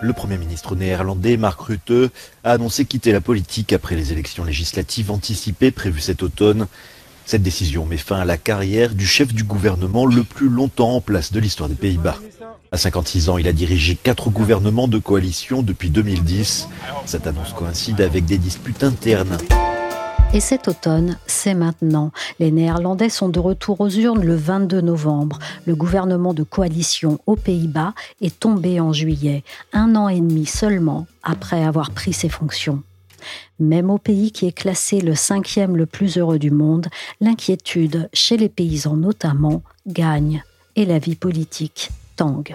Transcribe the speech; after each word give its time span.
Le 0.00 0.12
Premier 0.12 0.38
ministre 0.38 0.76
néerlandais 0.76 1.36
Mark 1.36 1.60
Rutte 1.60 2.12
a 2.44 2.52
annoncé 2.52 2.84
quitter 2.84 3.10
la 3.10 3.20
politique 3.20 3.72
après 3.72 3.96
les 3.96 4.12
élections 4.12 4.44
législatives 4.44 5.10
anticipées 5.10 5.72
prévues 5.72 6.00
cet 6.00 6.22
automne. 6.22 6.68
Cette 7.26 7.42
décision 7.42 7.84
met 7.84 7.96
fin 7.96 8.20
à 8.20 8.24
la 8.24 8.36
carrière 8.36 8.94
du 8.94 9.06
chef 9.06 9.34
du 9.34 9.42
gouvernement 9.42 10.06
le 10.06 10.22
plus 10.22 10.48
longtemps 10.48 10.92
en 10.92 11.00
place 11.00 11.32
de 11.32 11.40
l'histoire 11.40 11.68
des 11.68 11.74
Pays-Bas. 11.74 12.16
À 12.70 12.78
56 12.78 13.28
ans, 13.28 13.38
il 13.38 13.48
a 13.48 13.52
dirigé 13.52 13.96
quatre 13.96 14.30
gouvernements 14.30 14.88
de 14.88 14.98
coalition 14.98 15.62
depuis 15.62 15.90
2010. 15.90 16.68
Cette 17.04 17.26
annonce 17.26 17.52
coïncide 17.52 18.00
avec 18.00 18.24
des 18.24 18.38
disputes 18.38 18.84
internes. 18.84 19.36
Et 20.34 20.40
cet 20.40 20.68
automne, 20.68 21.16
c'est 21.26 21.54
maintenant. 21.54 22.12
Les 22.38 22.50
Néerlandais 22.50 23.08
sont 23.08 23.30
de 23.30 23.40
retour 23.40 23.80
aux 23.80 23.88
urnes 23.88 24.22
le 24.22 24.36
22 24.36 24.82
novembre. 24.82 25.38
Le 25.64 25.74
gouvernement 25.74 26.34
de 26.34 26.42
coalition 26.42 27.18
aux 27.26 27.36
Pays-Bas 27.36 27.94
est 28.20 28.38
tombé 28.38 28.78
en 28.78 28.92
juillet, 28.92 29.42
un 29.72 29.96
an 29.96 30.08
et 30.08 30.20
demi 30.20 30.44
seulement 30.44 31.06
après 31.22 31.64
avoir 31.64 31.92
pris 31.92 32.12
ses 32.12 32.28
fonctions. 32.28 32.82
Même 33.58 33.90
au 33.90 33.96
pays 33.96 34.30
qui 34.30 34.46
est 34.46 34.52
classé 34.52 35.00
le 35.00 35.14
cinquième 35.14 35.78
le 35.78 35.86
plus 35.86 36.18
heureux 36.18 36.38
du 36.38 36.50
monde, 36.50 36.88
l'inquiétude, 37.22 38.10
chez 38.12 38.36
les 38.36 38.50
paysans 38.50 38.96
notamment, 38.96 39.62
gagne 39.86 40.44
et 40.76 40.84
la 40.84 40.98
vie 40.98 41.16
politique 41.16 41.88
tangue. 42.16 42.54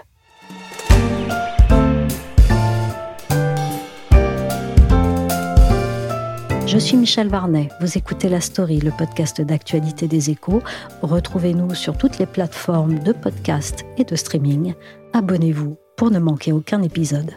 Je 6.74 6.80
suis 6.80 6.98
Michel 6.98 7.28
Varnet. 7.28 7.70
Vous 7.82 8.00
écoutez 8.00 8.30
La 8.30 8.42
Story, 8.42 8.80
le 8.80 8.90
podcast 8.90 9.40
d'actualité 9.40 10.08
des 10.08 10.32
échos. 10.32 10.64
Retrouvez-nous 11.04 11.76
sur 11.76 11.96
toutes 11.96 12.18
les 12.18 12.26
plateformes 12.26 12.98
de 12.98 13.14
podcast 13.14 13.86
et 14.00 14.04
de 14.04 14.16
streaming. 14.16 14.74
Abonnez-vous 15.14 15.78
pour 15.96 16.10
ne 16.10 16.18
manquer 16.18 16.52
aucun 16.52 16.82
épisode. 16.82 17.30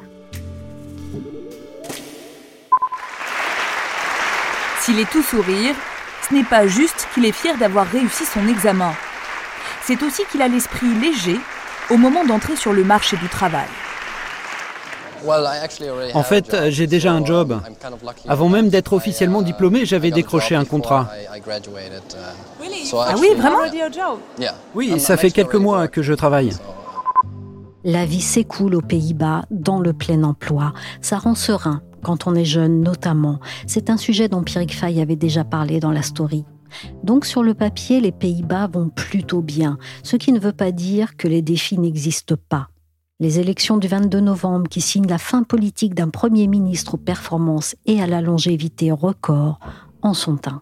S'il 4.81 4.99
est 4.99 5.11
tout 5.11 5.23
sourire, 5.23 5.75
ce 6.27 6.35
n'est 6.35 6.43
pas 6.43 6.67
juste 6.67 7.07
qu'il 7.13 7.27
est 7.27 7.33
fier 7.33 7.59
d'avoir 7.59 7.87
réussi 7.87 8.25
son 8.25 8.49
examen. 8.49 8.95
C'est 9.83 10.03
aussi 10.03 10.23
qu'il 10.33 10.41
a 10.41 10.49
l'esprit 10.49 10.95
léger 10.95 11.37
au 11.91 11.99
moment 11.99 12.25
d'entrer 12.25 12.57
sur 12.57 12.73
le 12.73 12.85
marché 12.85 13.19
du 13.19 13.29
travail. 13.29 13.69
En 16.15 16.23
fait, 16.23 16.57
j'ai 16.69 16.87
déjà 16.87 17.13
un 17.13 17.25
job. 17.25 17.61
Avant 18.29 18.49
même 18.49 18.69
d'être 18.69 18.93
officiellement 18.93 19.43
diplômé, 19.43 19.87
j'avais 19.87 20.11
décroché 20.11 20.55
un 20.55 20.65
contrat. 20.65 21.11
Ah 22.93 23.15
oui, 23.19 23.29
vraiment 23.37 23.59
Oui, 24.75 25.01
ça 25.01 25.17
fait 25.17 25.31
quelques 25.31 25.55
mois 25.55 25.89
que 25.89 26.03
je 26.03 26.13
travaille. 26.13 26.51
La 27.85 28.05
vie 28.05 28.21
s'écoule 28.21 28.75
aux 28.75 28.83
Pays-Bas 28.83 29.45
dans 29.51 29.79
le 29.79 29.93
plein 29.93 30.25
emploi. 30.25 30.73
Ça 31.01 31.19
rend 31.19 31.37
serein 31.37 31.83
quand 32.03 32.27
on 32.27 32.35
est 32.35 32.45
jeune 32.45 32.83
notamment. 32.83 33.39
C'est 33.67 33.91
un 33.91 33.97
sujet 33.97 34.29
dont 34.29 34.43
Pierrick 34.43 34.75
Fay 34.75 35.01
avait 35.01 35.17
déjà 35.17 35.45
parlé 35.45 35.79
dans 35.79 35.93
la 35.93 36.03
story. 36.03 36.45
Donc 37.05 37.25
sur 37.25 37.43
le 37.43 37.55
papier, 37.55 38.01
les 38.01 38.13
Pays-Bas 38.13 38.69
vont 38.73 38.89
plutôt 38.89 39.41
bien, 39.41 39.79
ce 40.03 40.17
qui 40.17 40.33
ne 40.33 40.41
veut 40.41 40.53
pas 40.53 40.73
dire 40.73 41.17
que 41.17 41.29
les 41.29 41.43
défis 41.43 41.79
n'existent 41.79 42.35
pas. 42.49 42.69
Les 43.19 43.41
élections 43.41 43.79
du 43.79 43.89
22 43.89 44.21
novembre 44.21 44.69
qui 44.69 44.83
signent 44.83 45.09
la 45.09 45.17
fin 45.17 45.43
politique 45.43 45.95
d'un 45.95 46.11
Premier 46.11 46.47
ministre 46.49 46.95
aux 46.95 46.99
performances 46.99 47.75
et 47.87 48.03
à 48.03 48.07
la 48.07 48.21
longévité 48.21 48.93
record 48.93 49.59
en 50.03 50.13
sont 50.13 50.39
un. 50.47 50.61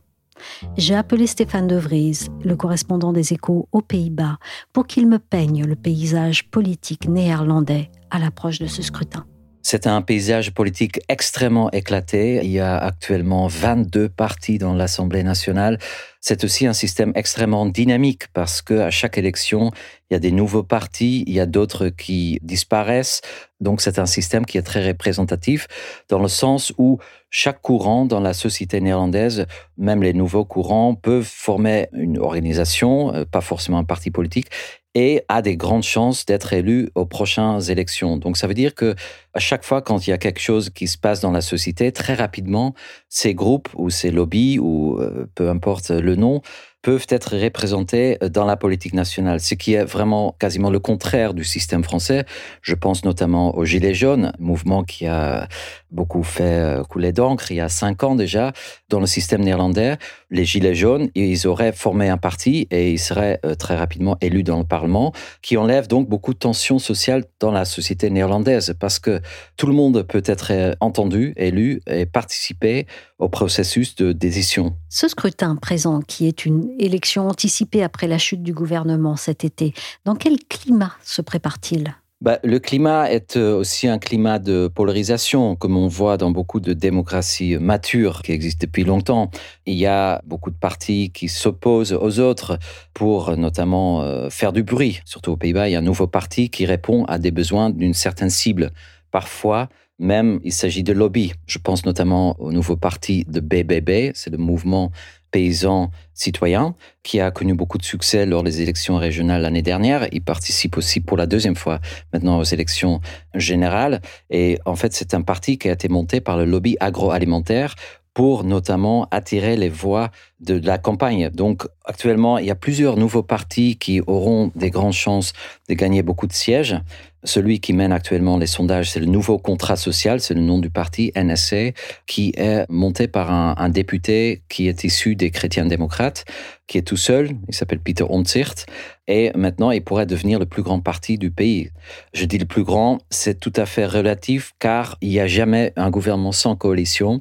J'ai 0.77 0.95
appelé 0.95 1.27
Stéphane 1.27 1.67
De 1.67 1.75
Vries, 1.75 2.29
le 2.45 2.55
correspondant 2.55 3.13
des 3.13 3.33
échos 3.33 3.69
aux 3.73 3.81
Pays-Bas, 3.81 4.39
pour 4.73 4.87
qu'il 4.87 5.09
me 5.09 5.19
peigne 5.19 5.65
le 5.65 5.75
paysage 5.75 6.49
politique 6.49 7.09
néerlandais 7.09 7.91
à 8.13 8.21
l'approche 8.21 8.61
de 8.61 8.67
ce 8.67 8.83
scrutin. 8.83 9.27
C'est 9.67 9.87
un 9.87 10.03
paysage 10.03 10.53
politique 10.53 11.01
extrêmement 11.09 11.71
éclaté. 11.71 12.39
Il 12.45 12.51
y 12.51 12.61
a 12.61 12.77
actuellement 12.77 13.47
22 13.47 14.11
partis 14.11 14.59
dans 14.59 14.75
l'Assemblée 14.75 15.23
nationale. 15.23 15.79
C'est 16.21 16.45
aussi 16.45 16.67
un 16.67 16.75
système 16.75 17.13
extrêmement 17.15 17.65
dynamique 17.65 18.29
parce 18.35 18.61
que 18.61 18.75
à 18.75 18.91
chaque 18.91 19.17
élection, 19.17 19.71
il 20.11 20.15
y 20.15 20.17
a 20.17 20.19
des 20.19 20.33
nouveaux 20.33 20.65
partis, 20.65 21.25
il 21.27 21.33
y 21.33 21.41
a 21.41 21.47
d'autres 21.47 21.89
qui 21.89 22.39
disparaissent. 22.43 23.23
Donc 23.59 23.81
c'est 23.81 23.99
un 23.99 24.05
système 24.05 24.45
qui 24.45 24.59
est 24.59 24.63
très 24.63 24.87
représentatif 24.87 25.67
dans 26.11 26.19
le 26.19 26.29
sens 26.29 26.75
où 26.77 26.99
chaque 27.31 27.63
courant 27.63 28.05
dans 28.05 28.21
la 28.21 28.35
société 28.35 28.83
néerlandaise, 28.83 29.47
même 29.79 30.03
les 30.03 30.13
nouveaux 30.13 30.45
courants, 30.45 30.95
peuvent 30.95 31.25
former 31.25 31.89
une 31.95 32.19
organisation, 32.19 33.15
euh, 33.15 33.25
pas 33.25 33.41
forcément 33.41 33.79
un 33.79 33.85
parti 33.85 34.11
politique, 34.11 34.51
et 34.95 35.23
a 35.29 35.43
des 35.43 35.57
grandes 35.57 35.83
chances 35.83 36.25
d'être 36.25 36.53
élu 36.53 36.91
aux 36.95 37.07
prochaines 37.07 37.61
élections. 37.69 38.17
Donc 38.17 38.37
ça 38.37 38.47
veut 38.47 38.55
dire 38.55 38.75
que 38.75 38.95
à 39.35 39.41
chaque 39.41 39.65
fois 39.65 39.83
quand 39.83 40.07
il 40.07 40.11
y 40.11 40.13
a 40.13 40.19
quelque 40.19 40.41
chose 40.41 40.71
qui 40.71 40.87
se 40.87 40.99
passe 40.99 41.21
dans 41.21 41.33
la 41.33 41.41
société, 41.41 41.91
très 41.93 42.15
rapidement, 42.15 42.75
ces 43.09 43.35
groupes 43.35 43.69
ou 43.75 43.91
ces 43.91 44.11
lobbies 44.11 44.59
ou 44.59 44.99
euh, 44.99 45.29
peu 45.35 45.49
importe 45.49 45.91
le 45.91 46.17
nom 46.17 46.43
peuvent 46.85 47.07
être 47.09 47.37
représentés 47.37 48.19
dans 48.31 48.45
la 48.45 48.59
politique 48.59 48.93
nationale, 48.93 49.41
ce 49.41 49.55
qui 49.55 49.73
est 49.73 49.85
vraiment 49.85 50.37
quasiment 50.39 50.69
le 50.69 50.79
contraire 50.79 51.33
du 51.33 51.43
système 51.43 51.83
français. 51.83 52.27
Je 52.61 52.75
pense 52.75 53.05
notamment 53.05 53.57
au 53.57 53.65
Gilets 53.65 53.95
jaunes, 53.95 54.33
mouvement 54.39 54.85
qui 54.85 55.07
a 55.07 55.49
beaucoup 55.95 56.23
fait 56.23 56.43
euh, 56.43 56.85
couler 56.85 57.13
d'encre 57.13 57.51
il 57.51 57.57
y 57.57 57.61
a 57.61 57.69
cinq 57.69 58.03
ans 58.03 58.15
déjà. 58.15 58.53
Dans 58.89 59.01
le 59.01 59.07
système 59.07 59.43
néerlandais, 59.43 59.97
les 60.31 60.45
Gilets 60.45 60.75
jaunes, 60.75 61.09
ils 61.15 61.47
auraient 61.47 61.73
formé 61.73 62.09
un 62.09 62.19
parti 62.19 62.67
et 62.71 62.93
ils 62.93 62.99
seraient 62.99 63.41
euh, 63.47 63.55
très 63.55 63.77
rapidement 63.77 64.19
élus 64.21 64.43
dans 64.43 64.59
le 64.59 64.65
Parlement, 64.65 65.13
qui 65.41 65.57
enlève 65.57 65.87
donc 65.87 66.09
beaucoup 66.09 66.35
de 66.35 66.39
tensions 66.39 66.79
sociales 66.79 67.25
dans 67.41 67.53
la 67.53 67.65
société 67.65 68.11
néerlandaise, 68.11 68.75
parce 68.79 68.99
que 68.99 69.21
tout 69.57 69.67
le 69.67 69.73
monde 69.73 70.03
peut 70.03 70.23
être 70.27 70.53
euh, 70.53 70.75
entendu, 70.81 71.33
élu 71.37 71.81
et 71.87 72.07
participer 72.07 72.87
au 73.19 73.29
processus 73.29 73.95
de 73.95 74.13
décision. 74.13 74.77
Ce 74.89 75.09
scrutin 75.09 75.57
présent, 75.57 76.01
qui 76.01 76.27
est 76.27 76.45
une 76.45 76.75
élection 76.79 77.29
anticipée 77.29 77.83
après 77.83 78.09
la 78.09 78.19
chute 78.19 78.43
du 78.43 78.53
gouvernement 78.53 79.17
cet 79.17 79.45
été, 79.45 79.73
dans 80.05 80.17
quel 80.17 80.39
climat 80.49 80.93
se 81.05 81.23
prépare-t-il? 81.23 81.95
Bah, 82.21 82.39
le 82.43 82.59
climat 82.59 83.11
est 83.11 83.37
euh, 83.37 83.57
aussi 83.57 83.87
un 83.87 83.99
climat 83.99 84.39
de 84.39 84.69
polarisation, 84.69 85.57
comme 85.57 85.77
on 85.77 85.89
voit 85.89 86.17
dans 86.17 86.31
beaucoup 86.31 86.61
de 86.61 86.73
démocraties 86.73 87.59
matures 87.59 88.23
qui 88.23 88.33
existent 88.33 88.65
depuis 88.65 88.85
longtemps. 88.85 89.31
Il 89.67 89.75
y 89.75 89.87
a 89.87 90.23
beaucoup 90.25 90.51
de 90.51 90.57
partis 90.57 91.11
qui 91.11 91.29
s'opposent 91.29 91.93
aux 91.93 92.21
autres 92.21 92.59
pour 92.95 93.37
notamment 93.37 94.03
euh, 94.03 94.31
faire 94.31 94.53
du 94.53 94.63
bruit. 94.63 95.01
Surtout 95.05 95.33
aux 95.33 95.37
Pays-Bas, 95.37 95.69
il 95.69 95.73
y 95.73 95.77
a 95.77 95.81
un 95.81 95.83
nouveau 95.83 96.07
parti 96.07 96.49
qui 96.51 96.67
répond 96.67 97.05
à 97.05 97.19
des 97.19 97.31
besoins 97.31 97.69
d'une 97.71 97.95
certaine 97.95 98.31
cible. 98.31 98.71
Parfois, 99.11 99.69
même, 99.99 100.41
il 100.45 100.53
s'agit 100.53 100.83
de 100.83 100.93
lobby. 100.93 101.35
Je 101.47 101.59
pense 101.59 101.85
notamment 101.85 102.41
au 102.41 102.53
nouveau 102.53 102.77
parti 102.77 103.25
de 103.29 103.41
BBB, 103.41 104.13
c'est 104.15 104.31
le 104.31 104.39
mouvement 104.39 104.91
paysan 105.35 105.91
citoyen, 106.13 106.77
qui 107.03 107.19
a 107.19 107.33
connu 107.33 107.55
beaucoup 107.55 107.77
de 107.77 107.83
succès 107.83 108.25
lors 108.25 108.45
des 108.45 108.63
élections 108.63 108.99
régionales 108.99 109.43
l'année 109.43 109.63
dernière. 109.63 110.07
Il 110.13 110.23
participe 110.23 110.77
aussi 110.77 111.01
pour 111.01 111.17
la 111.17 111.27
deuxième 111.27 111.57
fois 111.57 111.81
maintenant 112.13 112.39
aux 112.39 112.45
élections 112.45 113.01
générales. 113.35 114.01
Et 114.31 114.61
en 114.65 114.77
fait, 114.77 114.93
c'est 114.93 115.13
un 115.13 115.23
parti 115.23 115.59
qui 115.59 115.69
a 115.69 115.73
été 115.73 115.89
monté 115.89 116.21
par 116.21 116.37
le 116.37 116.45
lobby 116.45 116.77
agroalimentaire 116.79 117.75
pour 118.15 118.45
notamment 118.45 119.09
attirer 119.11 119.57
les 119.57 119.69
voix 119.69 120.11
de 120.41 120.61
la 120.65 120.79
campagne. 120.79 121.31
Donc 121.31 121.67
actuellement, 121.85 122.39
il 122.39 122.47
y 122.47 122.51
a 122.51 122.55
plusieurs 122.55 122.97
nouveaux 122.97 123.25
partis 123.25 123.77
qui 123.77 124.01
auront 124.07 124.53
des 124.55 124.71
grandes 124.71 124.93
chances 124.93 125.33
de 125.69 125.75
gagner 125.75 126.03
beaucoup 126.03 126.29
de 126.29 126.33
sièges. 126.33 126.77
Celui 127.25 127.59
qui 127.59 127.73
mène 127.73 127.91
actuellement 127.91 128.37
les 128.37 128.47
sondages, 128.47 128.91
c'est 128.91 129.01
le 129.01 129.07
nouveau 129.07 129.39
contrat 129.39 129.77
social, 129.77 130.21
c'est 130.21 130.35
le 130.35 130.43
nom 130.43 130.59
du 130.59 130.69
parti 130.69 131.11
NSC, 131.17 131.75
qui 132.07 132.35
est 132.37 132.67
monté 132.69 133.09
par 133.09 133.33
un, 133.33 133.69
député 133.71 134.43
qui 134.51 134.69
est 134.69 134.85
issu 134.85 135.17
des 135.17 135.31
chrétiens 135.31 135.65
démocrates, 135.65 136.27
qui 136.67 136.77
est 136.77 136.83
tout 136.83 136.99
seul, 136.99 137.31
il 137.49 137.55
s'appelle 137.55 137.81
Peter 137.81 138.05
Omtzigt, 138.07 138.67
et 139.09 139.33
maintenant 139.35 139.71
il 139.71 139.83
pourrait 139.83 140.05
devenir 140.05 140.39
le 140.39 140.45
plus 140.45 140.63
grand 140.63 140.81
parti 140.81 141.17
du 141.17 141.31
pays. 141.31 141.71
Je 142.13 142.27
dis 142.27 142.37
le 142.37 142.45
plus 142.45 142.63
grand, 142.63 142.99
c'est 143.09 143.41
tout 143.41 143.53
à 143.57 143.65
fait 143.65 143.87
relatif, 143.87 144.53
car 144.59 144.99
il 145.01 145.09
n'y 145.09 145.21
a 145.21 145.27
jamais 145.27 145.73
un 145.77 145.89
gouvernement 145.89 146.33
sans 146.33 146.57
coalition, 146.57 147.21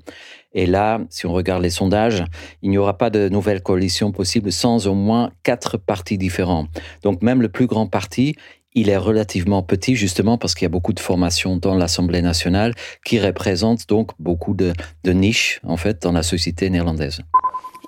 Et 0.54 0.66
là, 0.66 1.02
si 1.10 1.26
on 1.26 1.34
regarde 1.34 1.64
les 1.64 1.70
sondages, 1.70 2.24
il 2.62 2.70
n'y 2.70 2.78
aura 2.78 2.98
pas 2.98 3.10
de 3.10 3.30
nouvelle 3.30 3.62
coalition 3.62 4.12
possible 4.12 4.52
sans 4.52 4.88
au 4.88 4.94
moins 4.94 5.32
quatre 5.44 5.78
partis 5.78 6.18
différents. 6.18 6.68
Donc 7.02 7.22
même 7.22 7.42
le 7.42 7.50
plus 7.50 7.68
grand 7.68 7.88
parti, 7.88 8.36
il 8.76 8.90
est 8.90 8.98
relativement 8.98 9.64
petit 9.64 9.96
justement 9.96 10.38
parce 10.38 10.56
qu'il 10.56 10.66
y 10.66 10.68
a 10.68 10.70
beaucoup 10.70 10.94
de 10.94 11.00
formations 11.00 11.58
dans 11.58 11.76
l'Assemblée 11.76 12.22
nationale 12.22 12.74
qui 13.06 13.20
représentent 13.20 13.88
donc 13.88 14.12
beaucoup 14.20 14.54
de, 14.54 14.74
de 15.04 15.12
niches 15.12 15.60
en 15.64 15.78
fait 15.78 16.02
dans 16.02 16.12
la 16.12 16.24
société 16.24 16.70
néerlandaise. 16.70 17.22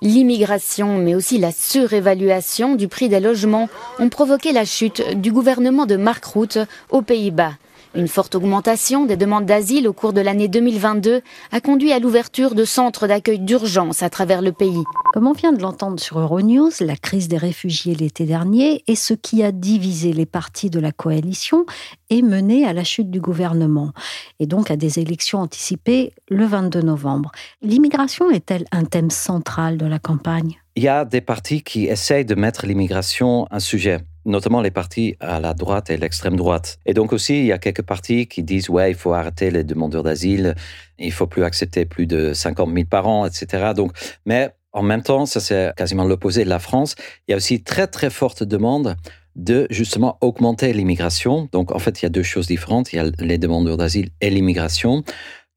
L'immigration, 0.02 0.98
mais 0.98 1.16
aussi 1.16 1.38
la 1.38 1.52
surévaluation 1.52 2.76
du 2.76 2.88
prix 2.88 3.10
des 3.10 3.20
logements 3.22 3.70
ont 3.98 4.10
provoqué 4.10 4.52
la 4.52 4.66
chute 4.66 5.02
du 5.20 5.32
gouvernement 5.32 5.86
de 5.86 5.96
Mark 5.96 6.26
Rutte 6.26 6.60
aux 6.90 7.02
Pays-Bas. 7.02 7.54
Une 7.96 8.10
forte 8.10 8.36
augmentation 8.36 9.06
des 9.06 9.16
demandes 9.16 9.46
d'asile 9.46 9.88
au 9.88 9.94
cours 9.94 10.12
de 10.12 10.20
l'année 10.20 10.50
2022 10.50 11.22
a 11.54 11.62
conduit 11.62 11.94
à 11.94 12.00
l'ouverture 12.00 12.54
de 12.54 12.66
centres 12.66 13.08
d'accueil 13.08 13.40
d'urgence 13.40 14.04
à 14.04 14.10
travers 14.10 14.42
le 14.42 14.52
pays. 14.52 14.84
Comme 15.14 15.28
on 15.28 15.32
vient 15.32 15.54
de 15.54 15.62
l'entendre 15.62 15.98
sur 15.98 16.20
Euronews, 16.20 16.72
la 16.82 16.98
crise 16.98 17.30
des 17.30 17.38
réfugiés 17.38 17.96
l'été 17.96 18.26
dernier 18.26 18.84
et 18.88 18.96
ce 18.98 19.14
qui 19.14 19.44
a 19.44 19.54
divisé 19.54 20.12
les 20.12 20.26
partis 20.26 20.70
de 20.70 20.82
la 20.82 20.92
coalition 20.92 21.66
est 22.10 22.22
mené 22.22 22.66
à 22.66 22.74
la 22.74 22.84
chute 22.84 23.10
du 23.10 23.22
gouvernement 23.22 23.94
et 24.40 24.46
donc 24.46 24.72
à 24.72 24.76
des 24.76 25.00
élections 25.00 25.40
anticipées 25.40 26.12
le 26.28 26.46
22 26.46 26.82
novembre. 26.82 27.32
L'immigration 27.62 28.30
est-elle 28.30 28.66
un 28.74 28.84
thème 28.84 29.10
central 29.10 29.78
de 29.78 29.86
la 29.86 30.00
campagne? 30.00 30.60
Il 30.76 30.84
y 30.84 30.90
a 30.90 31.06
des 31.06 31.22
partis 31.22 31.64
qui 31.64 31.86
essayent 31.86 32.26
de 32.26 32.36
mettre 32.36 32.66
l'immigration 32.66 33.48
un 33.52 33.60
sujet 33.62 34.02
notamment 34.26 34.62
les 34.62 34.72
partis 34.72 35.16
à 35.20 35.40
la 35.40 35.54
droite 35.54 35.90
et 35.90 35.98
l'extrême 35.98 36.36
droite. 36.36 36.80
Et 36.86 36.94
donc 36.94 37.14
aussi, 37.14 37.40
il 37.40 37.46
y 37.46 37.52
a 37.52 37.58
quelques 37.58 37.84
partis 37.84 38.28
qui 38.28 38.44
disent, 38.44 38.70
ouais, 38.70 38.92
il 38.92 38.96
faut 38.96 39.14
arrêter 39.14 39.52
les 39.52 39.64
demandeurs 39.64 40.04
d'asile, 40.04 40.56
il 40.98 41.12
faut 41.12 41.28
plus 41.28 41.44
accepter 41.44 41.86
plus 41.86 42.08
de 42.08 42.34
50 42.34 42.74
000 42.74 42.86
par 42.90 43.08
an, 43.08 43.26
etc. 43.26 43.74
Donc, 43.76 43.92
mais 44.26 44.52
en 44.74 44.82
même 44.82 45.04
temps, 45.04 45.26
ça 45.26 45.40
c'est 45.40 45.72
quasiment 45.78 46.04
l'opposé 46.04 46.44
de 46.44 46.50
la 46.50 46.60
France. 46.60 46.96
Il 47.28 47.32
y 47.32 47.34
a 47.34 47.38
aussi 47.38 47.64
très, 47.64 47.88
très 47.88 48.10
forte 48.10 48.44
demande 48.44 48.98
de 49.36 49.68
justement 49.70 50.18
augmenter 50.22 50.74
l'immigration. 50.74 51.50
Donc, 51.52 51.74
en 51.74 51.80
fait, 51.80 52.02
il 52.02 52.06
y 52.06 52.08
a 52.08 52.10
deux 52.10 52.24
choses 52.24 52.48
différentes. 52.48 52.94
Il 52.94 52.96
y 52.98 53.00
a 53.00 53.10
les 53.20 53.38
demandeurs 53.38 53.78
d'asile 53.78 54.10
et 54.22 54.30
l'immigration 54.30 55.04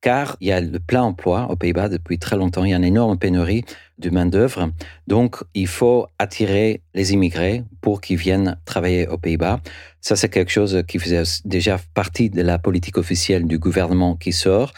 car 0.01 0.37
il 0.41 0.49
y 0.49 0.53
a 0.53 0.61
le 0.61 0.79
plein 0.79 1.03
emploi 1.03 1.51
aux 1.51 1.57
Pays-Bas 1.57 1.89
depuis 1.89 2.19
très 2.19 2.37
longtemps. 2.37 2.65
Il 2.65 2.71
y 2.71 2.75
a 2.75 2.77
une 2.77 2.85
énorme 2.85 3.19
pénurie 3.19 3.65
de 3.99 4.11
main-d'œuvre. 4.11 4.71
Donc, 5.07 5.43
il 5.55 5.67
faut 5.67 6.07
attirer 6.19 6.83
les 6.95 7.13
immigrés 7.13 7.65
pour 7.81 8.01
qu'ils 8.01 8.17
viennent 8.17 8.57
travailler 8.65 9.09
aux 9.09 9.19
Pays-Bas. 9.19 9.61
Ça, 10.01 10.15
c'est 10.15 10.29
quelque 10.29 10.53
chose 10.53 10.83
qui 10.87 10.99
faisait 10.99 11.23
déjà 11.45 11.79
partie 11.95 12.31
de 12.31 12.43
la 12.43 12.59
politique 12.59 12.99
officielle 12.99 13.47
du 13.47 13.59
gouvernement 13.59 14.17
qui 14.17 14.33
sort. 14.33 14.73